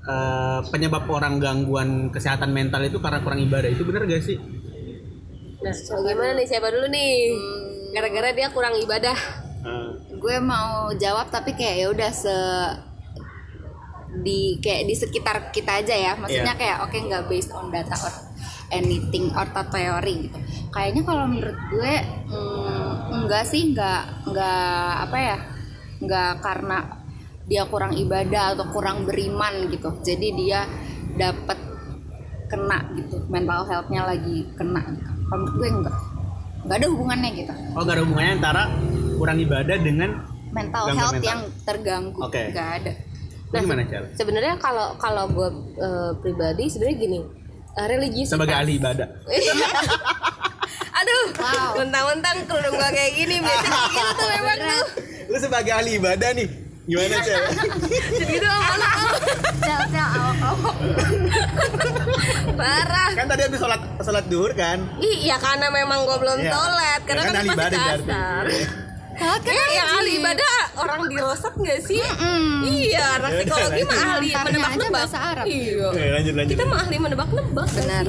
[0.00, 4.40] eh, penyebab orang gangguan kesehatan mental itu karena kurang ibadah itu bener gak sih?
[5.60, 7.12] Nah, bagaimana nih siapa dulu nih?
[7.92, 9.18] Gara-gara dia kurang ibadah.
[9.60, 12.36] Eh, Gue mau jawab tapi kayak ya udah se
[14.20, 16.12] di kayak di sekitar kita aja ya.
[16.16, 16.60] Maksudnya Iya.
[16.60, 18.14] kayak oke nggak based on data or
[18.72, 20.38] anything or teori gitu.
[20.70, 21.94] Kayaknya kalau menurut gue
[22.30, 25.38] mm, enggak sih enggak enggak apa ya?
[26.00, 26.78] Enggak karena
[27.50, 29.92] dia kurang ibadah atau kurang beriman gitu.
[30.00, 30.64] Jadi dia
[31.16, 31.58] dapat
[32.48, 33.24] kena gitu.
[33.28, 35.19] Mental health-nya lagi kena gitu.
[35.30, 35.96] Kalau menurut gue enggak.
[36.60, 37.52] Enggak ada hubungannya gitu.
[37.72, 38.62] oh gak ada hubungannya antara
[39.14, 40.10] kurang ibadah dengan
[40.50, 41.24] mental health mental.
[41.24, 42.42] yang terganggu Oke.
[42.50, 42.92] nggak ada
[43.50, 44.04] Lu gimana Cel?
[44.12, 47.18] Sebenarnya kalau kalau gue eh, pribadi sebenarnya gini,
[47.72, 48.34] eh, religiusitas.
[48.34, 49.08] Sebagai ahli ibadah.
[51.00, 51.80] Aduh, Wow.
[51.80, 54.84] mentang-mentang kerudung gue kayak gini, biasanya gitu tuh memang tuh.
[55.26, 56.48] Lu sebagai ahli ibadah nih,
[56.90, 57.42] gimana Cel?
[58.12, 59.10] Jadi gitu sama lu tuh.
[59.60, 60.74] sel sel awak awak
[62.52, 63.10] parah.
[63.12, 64.78] kan tadi habis sholat sholat duhur kan?
[64.98, 66.50] Ih, ya karena memang gue belum Iya.
[66.50, 68.02] sholat, karena Ya kan, ahli masih ibadah berarti.
[68.02, 68.44] kasar.
[69.12, 72.00] kan Eh, yang ahli ibadah orang dirosat nggak sih?
[72.00, 72.58] Mm.
[72.64, 74.90] Iya, anak Ya psikologi mah ahli menebak-nebak.
[74.90, 75.44] bahasa Arab.
[75.46, 75.84] Iya.
[75.86, 76.50] Oke, lanjut lanjut.
[76.50, 78.06] kita mah ahli menebak-nebak Benar.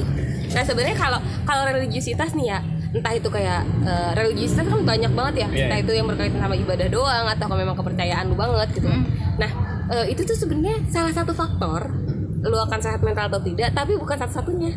[0.48, 2.58] nah sebenarnya kalau kalau religiusitas nih ya
[2.92, 5.84] entah itu kayak eh, religiusitas kan banyak banget ya Iya, entah iya.
[5.84, 9.04] itu yang berkaitan sama ibadah doang atau kalau memang kepercayaan lu banget gitu Hmm.
[9.36, 9.50] nah
[9.90, 11.88] eh, itu tuh sebenarnya salah satu faktor
[12.42, 14.72] lu akan sehat mental atau tidak tapi bukan satu-satunya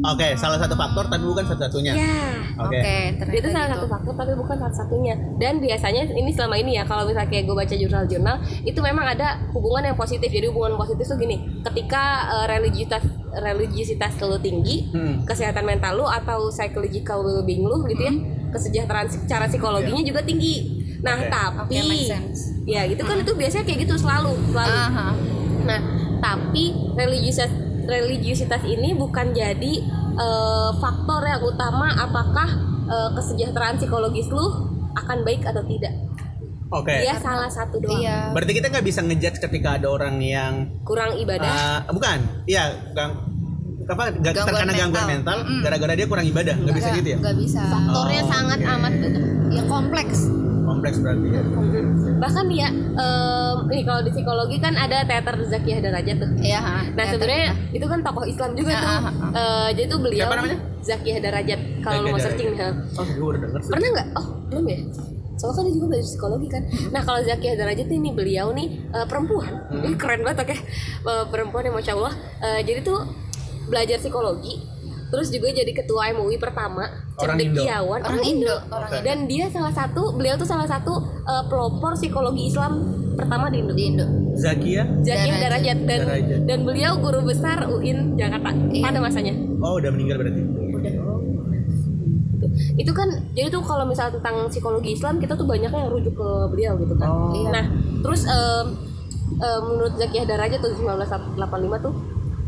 [0.00, 1.92] Oke, salah satu faktor tapi bukan satu-satunya.
[1.92, 2.14] ya
[2.56, 2.74] Oke.
[2.74, 3.74] oke ternyata itu salah gitu.
[3.76, 7.56] satu faktor tapi bukan satu-satunya dan biasanya ini selama ini ya kalau misalnya kayak gue
[7.56, 12.46] baca jurnal-jurnal itu memang ada hubungan yang positif jadi hubungan positif tuh gini ketika eh,
[12.48, 15.22] religiusitas religiusitas lu tinggi Hmm.
[15.22, 18.14] kesehatan mental lu atau psychological well-being lu gitu ya
[18.48, 21.30] kesejahteraan secara psikologinya juga tinggi nah Oke.
[21.30, 22.58] tapi sense.
[22.64, 25.08] ya gitu kan itu biasanya kayak gitu selalu selalu Aha.
[25.60, 25.80] Nah,
[26.18, 26.64] tapi
[26.96, 27.52] religiusitas
[27.88, 29.72] religiusitas ini bukan jadi
[30.14, 32.48] eh, faktor yang utama apakah
[32.86, 34.44] eh, kesejahteraan psikologis lu
[34.94, 35.96] akan baik atau tidak.
[36.68, 36.92] Oke.
[36.92, 37.96] Dia salah satu doang.
[37.96, 41.48] iya Berarti kita nggak bisa ngejudge ketika ada orang yang Kurang ibadah.
[41.48, 43.08] Ah, bukan, iya, bukan.
[43.88, 45.08] apa gak Gangguan terkena gangguan mental.
[45.08, 45.60] mental Mm.
[45.64, 48.72] gara-gara dia kurang ibadah nggak bisa gitu ya nggak bisa faktornya Oh, sangat oke.
[48.76, 48.92] amat
[49.48, 50.18] ya kompleks
[50.68, 51.40] kompleks berarti ya
[52.18, 56.84] bahkan ya em, nih kalau di psikologi kan ada teater Zakiyah Darajat tuh ya ha.
[56.88, 58.90] Nah Ya, sebenarnya itu kan tokoh Islam juga Ah, tuh.
[58.90, 59.30] ah.
[59.32, 60.58] Eh, jadi tuh beliau Siapa namanya?
[60.80, 61.60] Zakiyah Darajat.
[61.80, 62.68] Kalau mau searching, ha.
[62.94, 63.70] oh gue udah denger sih.
[63.70, 64.08] pernah nggak?
[64.14, 64.78] Oh belum ya.
[65.34, 66.62] Soalnya kan dia juga belajar psikologi kan.
[66.90, 70.56] Nah kalau Zakiyah Darajat ini beliau nih eh, perempuan, ini keren banget oke.
[71.02, 72.12] Eh, perempuan yang masya Allah.
[72.42, 72.98] Eh, jadi tuh
[73.64, 74.64] belajar psikologi,
[75.08, 76.84] terus juga jadi ketua MUI pertama,
[77.16, 77.58] Orang Indo.
[77.58, 78.98] cendekiawan, orang Indo orang Oke.
[79.00, 80.92] Dan dia salah satu, beliau tuh salah satu
[81.22, 82.72] eh, pelopor psikologi Islam
[83.14, 83.72] pertama di Indo.
[83.72, 85.78] di Indo Zakia Zakiyah Darajat.
[85.82, 86.40] Dan Darajat.
[86.44, 88.82] dan beliau guru besar UIN Jakarta Iya.
[88.84, 89.34] pada masanya.
[89.58, 90.40] oh udah meninggal berarti
[90.70, 90.92] udah.
[92.74, 96.28] Itu kan jadi tuh kalau misalnya tentang psikologi Islam kita tuh banyak yang rujuk ke
[96.48, 97.08] beliau gitu kan.
[97.08, 97.34] Oh.
[97.34, 97.48] Iya.
[97.50, 97.64] Nah,
[98.00, 98.66] terus em,
[99.36, 101.34] em, menurut Zakiyah Darajat tuh 1985
[101.80, 101.94] tuh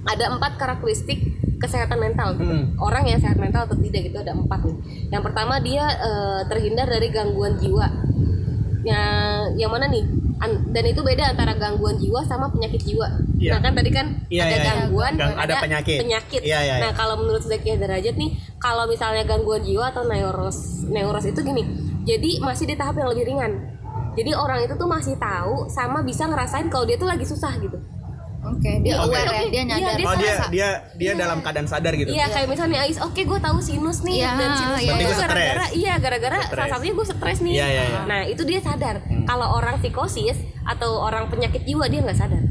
[0.03, 2.49] ada empat karakteristik kesehatan mental gitu.
[2.49, 2.73] Hmm.
[2.81, 4.77] Orang yang sehat mental atau tidak gitu ada empat nih.
[5.12, 7.87] Yang pertama dia eh, terhindar dari gangguan jiwa.
[8.81, 9.05] Yang
[9.61, 10.05] yang mana nih?
[10.40, 13.05] An- dan itu beda antara gangguan jiwa sama penyakit jiwa.
[13.37, 13.53] Iya.
[13.53, 14.73] Nah kan tadi kan Iya, ada iya, iya.
[14.73, 15.99] gangguan, Gang- ada penyakit.
[16.01, 16.40] penyakit.
[16.40, 16.85] Iya, iya, iya.
[16.88, 21.61] Nah kalau menurut Zakiyah Derajat nih, kalau misalnya gangguan jiwa atau neuros, neuros itu gini,
[22.09, 23.53] jadi masih di tahap yang lebih ringan.
[24.16, 27.77] Jadi orang itu tuh masih tahu sama bisa ngerasain kalau dia tuh lagi susah gitu.
[28.42, 31.38] Oke dia Iya, aware oke, ya dia Iya, nyadar dia oh dia dia dia dalam
[31.40, 34.81] keadaan sadar gitu Iya kayak misalnya Ais, oke gue tahu sinus nih Iya, dan sinus
[34.81, 35.07] iya, gue iya.
[35.07, 37.53] tuh gara-gara iya gara-gara salah satunya gue stres nih.
[37.53, 38.00] Iya, iya, iya.
[38.05, 38.96] Nah itu dia sadar.
[39.22, 42.42] Kalau orang psikosis atau orang penyakit jiwa dia nggak sadar.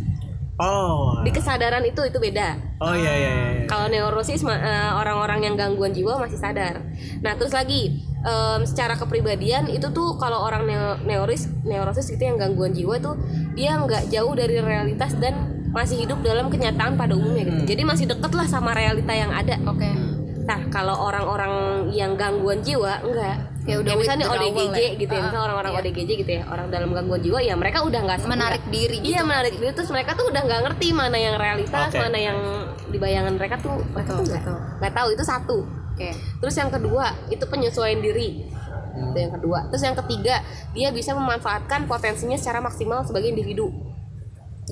[0.57, 2.59] oh Di kesadaran itu itu beda.
[2.77, 4.55] oh iya iya iya Kalau neurosis eh,
[4.91, 6.83] orang-orang yang gangguan jiwa masih sadar.
[7.19, 12.35] Nah terus lagi em, secara kepribadian itu tuh kalau orang neo- neuris neurosis gitu yang
[12.35, 13.15] gangguan jiwa tuh
[13.51, 17.61] dia nggak jauh dari realitas dan masih hidup dalam kenyataan pada umumnya gitu.
[17.67, 19.55] Jadi masih deket lah sama realita yang ada.
[19.63, 19.89] oke
[20.41, 21.53] Nah kalau orang-orang
[21.89, 23.37] yang gangguan jiwa enggak.
[23.69, 24.91] Ya udah Kayak misalnya ODGJ ya.
[24.97, 25.81] gitu ya, misalnya orang-orang iya.
[25.85, 29.21] ODGJ gitu ya, orang dalam gangguan jiwa ya mereka udah nggak menarik nggak- diri Iya
[29.21, 29.29] gitu.
[29.29, 32.01] menarik diri terus mereka tuh udah nggak ngerti mana yang realitas, Oke.
[32.01, 32.37] mana yang
[32.89, 34.57] di bayangan mereka tuh mereka Betul, tuh nggak betul.
[34.81, 35.57] nggak tahu itu satu.
[35.69, 36.09] oke
[36.41, 38.29] Terus yang kedua itu penyesuaian diri.
[38.89, 39.69] Itu yang kedua.
[39.69, 40.35] Terus yang ketiga
[40.73, 43.69] dia bisa memanfaatkan potensinya secara maksimal sebagai individu.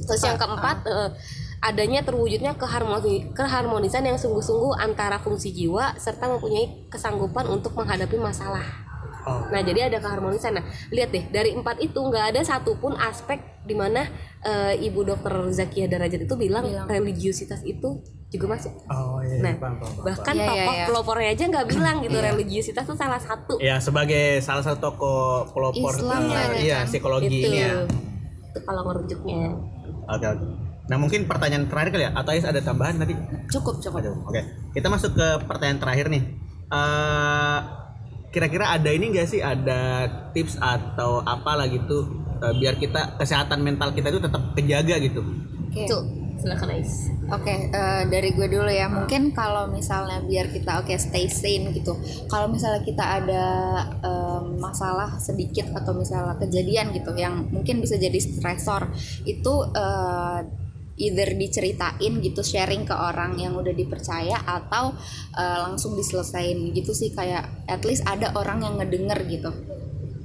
[0.03, 1.09] Terus yang keempat eh,
[1.57, 8.61] adanya terwujudnya keharmoni keharmonisan yang sungguh-sungguh antara fungsi jiwa serta mempunyai kesanggupan untuk menghadapi masalah.
[9.25, 10.53] oh Nah jadi ada keharmonisan.
[10.53, 14.05] Nah lihat deh dari empat itu nggak ada satupun aspek di mana
[14.39, 16.87] eh, ibu dokter Zakia Darajat itu bilang, Bilang.
[16.87, 18.71] religiusitas itu juga masuk.
[18.87, 20.05] oh iya Nah, paham, paham, paham.
[20.07, 20.85] Bahkan Iya, iya, tokoh iya.
[20.87, 22.25] pelopornya aja nggak bilang gitu Iya.
[22.31, 23.53] religiusitas itu salah satu.
[23.57, 26.87] ya sebagai salah satu tokoh pelopor Islam eh, ya, iya kan?
[26.87, 27.49] psikologi itu.
[27.49, 27.73] ini ya
[28.47, 29.47] Itu kalau ngerujuknya.
[30.07, 30.45] Oke oke
[30.87, 33.13] nah mungkin pertanyaan terakhir kali ya atau Ais ada tambahan tadi
[33.51, 34.41] cukup cukup Aduh, oke.
[34.71, 36.23] Kita masuk ke pertanyaan terakhir nih.
[36.67, 37.59] Eh,
[38.31, 42.07] kira-kira ada ini enggak sih ada tips atau apa lah gitu
[42.39, 45.21] eh, biar kita kesehatan mental kita itu tetap kejaga gitu.
[45.67, 46.01] oke Tuh,
[46.37, 47.09] silakan Ais.
[47.27, 48.87] Oke, eh, dari gue dulu ya.
[48.87, 51.97] Mungkin kalau misalnya biar kita oke stay sane gitu.
[52.31, 53.45] Kalau misalnya kita ada
[53.99, 58.87] em, masalah sedikit atau misalnya kejadian gitu yang mungkin bisa jadi stresor,
[59.27, 60.39] itu eh,
[60.97, 64.95] either diceritain gitu sharing ke orang yang udah dipercaya atau
[65.35, 69.51] eh, langsung diselesain gitu sih kayak at least ada orang yang ngedenger gitu.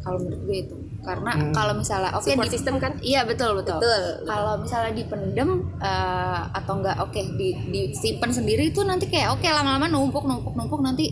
[0.03, 0.82] Kalau menurut gue itu.
[1.03, 2.93] Karena kalau misalnya oke Support di- system kan?
[2.99, 3.77] Iya betul betul.
[3.77, 4.23] Betul.
[4.23, 9.87] Kalau misalnya dipendem eh, atau enggak oke di disimpan sendiri itu nanti kayak oke lama-lama
[9.87, 11.11] numpuk numpuk numpuk nanti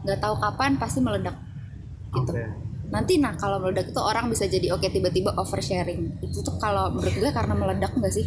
[0.00, 1.32] nggak tahu kapan pasti meledak
[2.10, 2.28] gitu.
[2.28, 2.44] Oke.
[2.90, 6.20] Nanti nah kalau meledak itu orang bisa jadi oke tiba-tiba oversharing.
[6.20, 8.26] Itu tuh kalau menurut gue karena meledak enggak sih?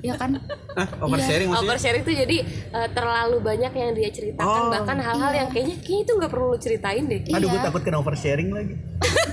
[0.00, 0.40] Iya kan?
[0.72, 1.68] Ah, oversharing maksudnya?
[1.70, 2.36] Oversharing itu jadi
[2.72, 5.38] eh, terlalu banyak yang dia ceritakan Oh, bahkan hal-hal iya.
[5.38, 7.20] yang kayaknya kayaknya itu nggak perlu lu ceritain deh.
[7.28, 7.66] Aduh, gue Iya.
[7.68, 8.74] takut kena oversharing lagi.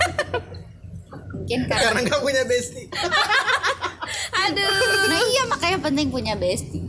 [1.51, 2.87] Mungkin karena Karena nggak punya bestie.
[4.47, 5.07] Aduh.
[5.11, 6.87] Nah iya makanya penting punya bestie.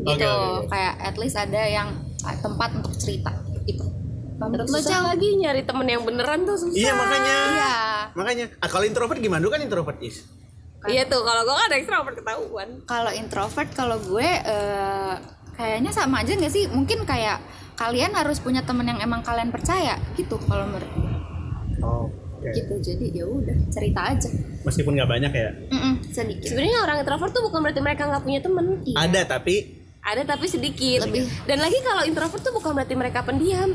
[0.00, 0.68] Gitu oke, oke.
[0.72, 1.88] kayak at least ada yang
[2.24, 3.32] ah, tempat untuk cerita
[3.64, 3.84] gitu.
[4.40, 6.76] Menurut lo lagi nyari temen yang beneran tuh susah.
[6.76, 7.36] Iya makanya.
[7.52, 7.74] Iya.
[8.16, 8.44] Makanya.
[8.64, 9.44] Ah, kalau introvert gimana?
[9.44, 10.24] Lu kan introvert is.
[10.88, 12.68] Iya tuh kalau gue kan extrovert ketahuan.
[12.88, 15.14] kalau introvert kalau gue eh,
[15.52, 17.36] kayaknya sama aja nggak sih mungkin kayak
[17.76, 21.12] kalian harus punya temen yang emang kalian percaya gitu kalau menurut gue.
[21.84, 22.08] Oh.
[22.50, 24.28] Gitu jadi ya udah cerita aja
[24.60, 25.50] Meskipun nggak banyak ya.
[25.68, 28.64] Mm-mm, sedikit Sebenarnya orang introvert tuh bukan berarti mereka nggak punya temen.
[28.90, 29.54] Ada tapi
[30.00, 31.04] Ada tapi sedikit.
[31.04, 31.24] Lebih.
[31.44, 33.72] Dan lagi kalau introvert tuh bukan berarti mereka pendiam.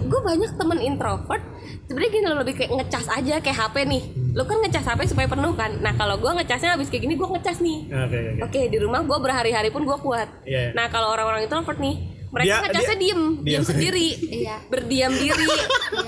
[0.00, 1.38] gue banyak temen introvert
[1.84, 5.26] sebenarnya gini loh lebih kayak ngecas aja kayak HP nih lu kan ngecas HP supaya
[5.26, 8.42] penuh kan nah kalau gue ngecasnya habis kayak gini gue ngecas nih Oke oke.
[8.42, 10.72] oke di rumah gue berhari-hari pun gue kuat Iya.
[10.72, 13.44] nah kalau orang-orang introvert nih mereka Dia- ngecasnya dia- diem diam.
[13.44, 14.56] diem sendiri Iya.
[14.66, 15.46] berdiam diri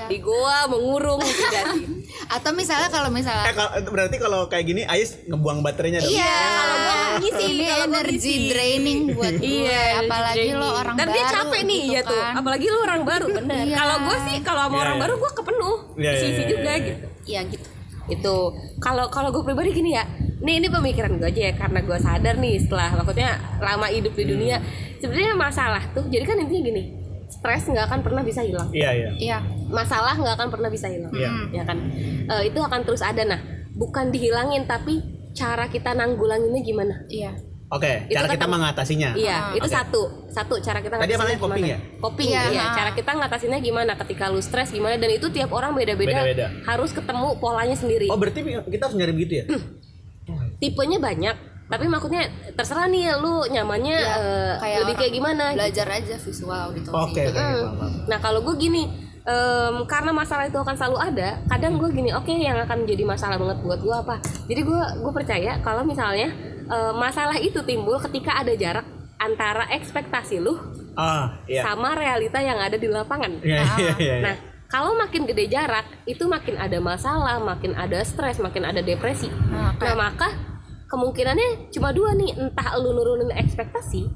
[0.06, 1.86] di goa mengurung tidak sih
[2.24, 6.12] Atau misalnya kalau Eh misalnya kalau- berarti kalau kayak gini Ais ngebuang baterainya dong.
[6.12, 8.48] Iya, kalau gua ngisi, ini energi ngisi.
[8.48, 9.48] draining buat gue.
[9.64, 11.14] Iya, apalagi jadi- lo orang Dan baru.
[11.14, 12.20] dia capek nih gitu ya tuh.
[12.22, 12.32] kan.
[12.36, 13.64] Apalagi lu orang baru, bener.
[13.64, 13.76] Iya.
[13.76, 15.02] Kalau gue sih kalau sama Iya, orang iya.
[15.02, 16.84] baru gue kepenuh, Iya, iya, isi iya, juga iya.
[16.84, 17.06] gitu.
[17.22, 17.68] Iya gitu.
[18.10, 20.06] Itu kalau kalau gue pribadi gini ya.
[20.42, 24.24] Nih ini pemikiran gue aja ya karena gue sadar nih setelah maksudnya lama hidup di
[24.26, 24.58] dunia.
[24.98, 26.06] Sebenarnya masalah tuh.
[26.10, 26.82] Jadi kan intinya gini.
[27.30, 28.68] Stres nggak akan pernah bisa hilang.
[28.74, 29.10] Iya iya.
[29.16, 29.38] Iya.
[29.70, 31.14] Masalah nggak akan pernah bisa hilang.
[31.14, 31.30] Iya.
[31.54, 31.78] Ya kan.
[32.26, 33.22] Eh, itu akan terus ada.
[33.22, 33.40] Nah,
[33.78, 35.00] bukan dihilangin tapi
[35.32, 36.94] cara kita nanggulanginnya gimana?
[37.08, 37.51] Iya.
[37.72, 39.10] Oke, Itu cara kan kita mengatasinya.
[39.16, 39.72] Iya, Ah, itu oke.
[39.72, 40.02] satu.
[40.28, 41.78] Satu cara kita Tadi apa namanya, coping ya?
[41.98, 42.62] Coping, Iya, iya.
[42.68, 42.74] ah.
[42.76, 46.20] Cara kita ngatasinnya gimana ketika lu stres gimana dan itu tiap orang beda-beda.
[46.20, 46.46] Beda-beda.
[46.68, 48.12] Harus ketemu polanya sendiri.
[48.12, 49.44] Oh berarti kita harus nyari begitu ya?
[50.60, 55.44] Tipenya banyak, tapi maksudnya terserah nih lu nyamannya Iya, eh, kayak lebih kayak gimana.
[55.50, 56.94] Belajar aja visual auditori.
[56.94, 57.40] Oke oke.
[57.40, 57.56] Mm.
[57.56, 57.92] paham, paham.
[58.06, 58.82] Nah kalau gue gini,
[59.24, 61.40] em, karena masalah itu akan selalu ada.
[61.48, 64.16] Kadang gue gini, oke yang akan menjadi masalah banget buat gue apa?
[64.46, 66.30] Jadi gue gue percaya kalau misalnya
[66.72, 68.84] eh, masalah itu timbul ketika ada jarak
[69.16, 70.56] antara ekspektasi lu
[70.92, 71.64] Ah iya.
[71.64, 73.40] sama realita yang ada di lapangan.
[73.40, 74.16] Iya iya iya.
[74.20, 74.36] Nah
[74.68, 79.28] kalau makin gede jarak, itu makin ada masalah, makin ada stres, makin ada depresi.
[79.28, 80.32] Nah, Nah maka
[80.88, 84.08] kemungkinannya cuma dua nih, entah lu nurunin ekspektasi,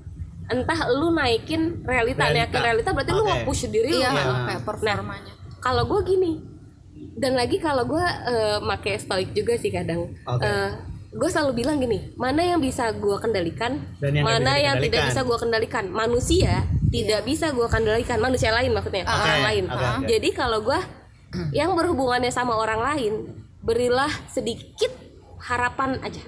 [0.49, 2.49] entah lu naikin realita, Realita.
[2.49, 3.29] naikin realita berarti lu Oke.
[3.33, 4.01] nge-push diri lu.
[4.01, 4.37] iya, kan?
[4.49, 5.33] kayak performanya.
[5.61, 6.33] kalau gue gini
[7.17, 10.45] dan lagi kalau gue eh, make stoik juga sih kadang Oke.
[11.17, 15.03] Gue selalu bilang gini mana yang bisa gue kendalikan Dan yang mana bisa yang tidak
[15.09, 15.85] bisa gue kendalikan.
[15.89, 16.55] Manusia
[16.87, 19.65] tidak bisa gue kendalikan manusia lain maksudnya Ah, orang lain.
[19.67, 20.07] oke.
[20.07, 20.79] jadi kalau gue
[21.51, 23.13] yang berhubungannya sama orang lain
[23.61, 24.93] berilah sedikit
[25.43, 26.23] harapan aja.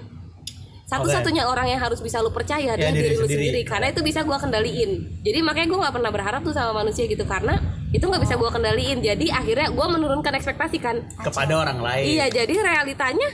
[0.85, 3.45] Satu-satunya orang yang harus bisa lu percaya adalah Ya, diri diri, lu sendiri.
[3.45, 5.21] sendiri karena itu bisa gua kendaliin.
[5.21, 8.49] Jadi makanya gue nggak pernah berharap tuh sama manusia gitu karena itu nggak bisa gua
[8.49, 8.97] kendaliin.
[8.99, 11.05] Jadi akhirnya gua menurunkan ekspektasi kan.
[11.21, 12.05] Kepada orang lain.
[12.09, 13.29] iya jadi realitanya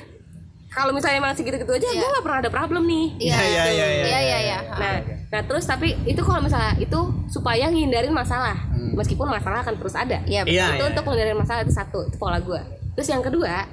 [0.75, 1.97] kalau misalnya masih gitu-gitu aja Iya.
[1.97, 3.85] gua nggak pernah ada problem nih Iya iya iya iya.
[4.03, 4.57] Iya, iya, iya.
[4.69, 8.91] nah nah terus tapi itu kalau misalnya itu supaya ngindarin masalah Hmm.
[8.93, 10.89] meskipun masalah akan terus ada Iya, Iya, itu iya.
[10.89, 12.59] untuk menghindari masalah itu satu itu pola gue
[12.93, 13.63] terus yang kedua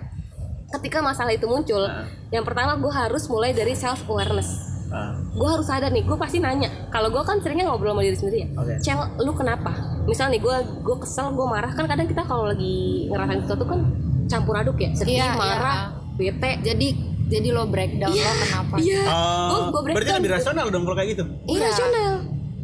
[0.72, 2.06] ketika masalah itu muncul Nah.
[2.30, 6.36] yang pertama gue harus mulai dari self awareness Ah, gue harus sadar nih gue pasti
[6.36, 8.74] nanya kalau gue kan seringnya ngobrol sama diri sendiri ya Oke.
[8.78, 9.72] cel lu kenapa
[10.04, 13.80] misal nih gue gue kesel gue marah kan kadang kita kalau lagi ngerasain sesuatu kan
[14.26, 16.88] campur aduk ya sedih Iya, marah bete Jadi
[17.24, 18.74] jadi lo breakdown lo kenapa?
[18.76, 21.24] iya Oh, gue gue berarti lebih rasional dong kalau kayak gitu.
[21.46, 22.12] irasional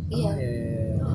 [0.08, 0.32] Iya.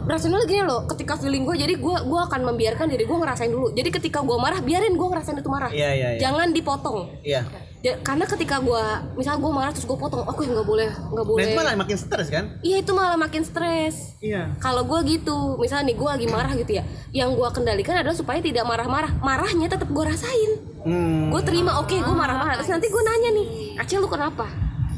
[0.03, 3.71] rasional gini loh ketika feeling gue jadi gue gue akan membiarkan diri gue ngerasain dulu
[3.71, 6.19] jadi ketika gue marah biarin gue ngerasain itu marah Iya iya iya.
[6.19, 7.41] jangan dipotong Iya.
[7.83, 8.79] Ya, karena ketika gue
[9.13, 12.31] misal gue marah terus gue potong aku nggak boleh nggak boleh itu malah makin stres
[12.31, 12.55] kan?
[12.61, 14.55] iya itu malah makin stres Iya.
[14.57, 18.39] kalau gue gitu misalnya nih gue lagi marah gitu ya yang gue kendalikan adalah supaya
[18.39, 20.51] tidak marah-marah marahnya tetap gue rasain
[20.83, 21.27] Hmm.
[21.27, 24.47] gue terima oke gue marah-marah terus nanti gue nanya nih Acil lu kenapa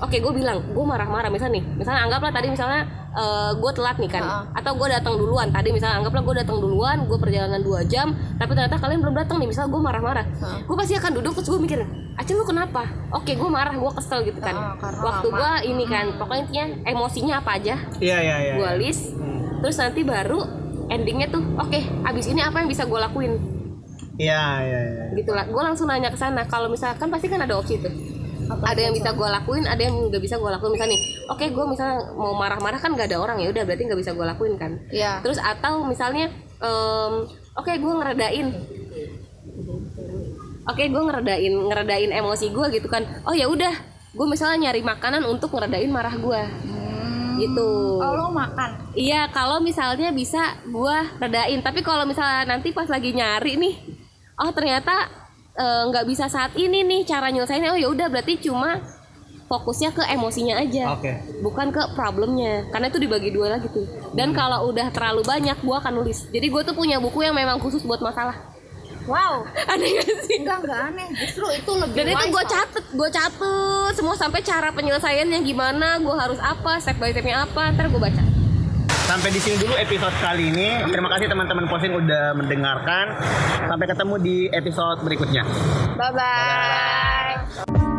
[0.01, 1.31] oke gue bilang gue marah-marah.
[1.31, 2.81] Misalnya nih misalnya anggaplah tadi misalnya
[3.55, 4.23] gue telat nih kan.
[4.51, 5.47] Atau gue datang duluan.
[5.51, 9.37] Tadi misalnya anggaplah gue datang duluan gue perjalanan 2 jam tapi ternyata kalian belum datang
[9.39, 9.47] nih.
[9.47, 10.25] Misalnya gue marah-marah.
[10.67, 11.79] Gue pasti akan duduk terus gue mikir
[12.15, 12.87] Acil lu kenapa?
[13.11, 14.79] Oke gue marah gue kesel gitu kan.
[14.79, 17.75] Karena waktu gue ini kan pokoknya intinya emosinya apa aja.
[17.99, 18.53] Iya iya iya.
[18.55, 19.11] gue list
[19.59, 20.45] terus nanti baru
[20.87, 23.35] endingnya tuh oke abis ini apa yang bisa gue lakuin?
[24.15, 25.03] Iya iya iya.
[25.11, 25.43] gitu lah.
[25.43, 26.47] Gue langsung nanya ke sana.
[26.47, 28.14] Kalau misalkan pasti kan ada opsi tuh
[28.45, 30.73] ada yang bisa gue lakuin ada yang nggak bisa gue lakuin.
[30.77, 33.99] Misalnya nih oke gue misalnya mau marah-marah kan nggak ada orang ya udah berarti nggak
[33.99, 34.71] bisa gue lakuin kan.
[34.89, 35.19] Iya.
[35.25, 36.29] terus atau misalnya
[36.61, 37.13] em,
[37.57, 38.47] oke gue ngeredain.
[40.65, 43.05] Oke gue ngeredain ngeredain emosi gue gitu kan.
[43.25, 43.73] Oh ya udah
[44.15, 46.41] gue misalnya nyari makanan untuk ngeredain marah gue
[47.39, 47.99] gitu.
[47.99, 48.95] Oh lo makan.
[48.95, 51.59] Iya, kalau misalnya bisa gua redain.
[51.59, 53.75] Tapi kalau misalnya nanti pas lagi nyari nih,
[54.39, 55.24] oh ternyata
[55.55, 57.73] eh, nggak bisa saat ini nih cara nyelesainnya.
[57.73, 58.83] Oh ya udah berarti cuma
[59.45, 60.93] fokusnya ke emosinya aja.
[60.97, 61.11] Oke.
[61.41, 62.65] Bukan ke problemnya.
[62.73, 63.85] Karena itu dibagi dua lagi tuh.
[64.17, 66.27] Dan kalau udah terlalu banyak gua akan nulis.
[66.33, 68.55] Jadi gua tuh punya buku yang memang khusus buat masalah.
[69.05, 69.45] Wow.
[69.71, 70.41] Aneh gak sih?
[70.41, 71.07] Enggak enggak aneh.
[71.13, 76.15] Justru itu lebih Dan itu gue catet, gue catet semua sampai cara penyelesaiannya gimana, gue
[76.17, 78.34] harus apa, step by stepnya apa, ntar gue baca
[79.05, 80.69] sampai di sini dulu episode kali ini.
[80.89, 83.05] Terima kasih teman-teman Posin udah mendengarkan.
[83.69, 85.45] Sampai ketemu di episode berikutnya.
[85.95, 86.19] Bye bye.
[86.19, 87.94] bye, -bye.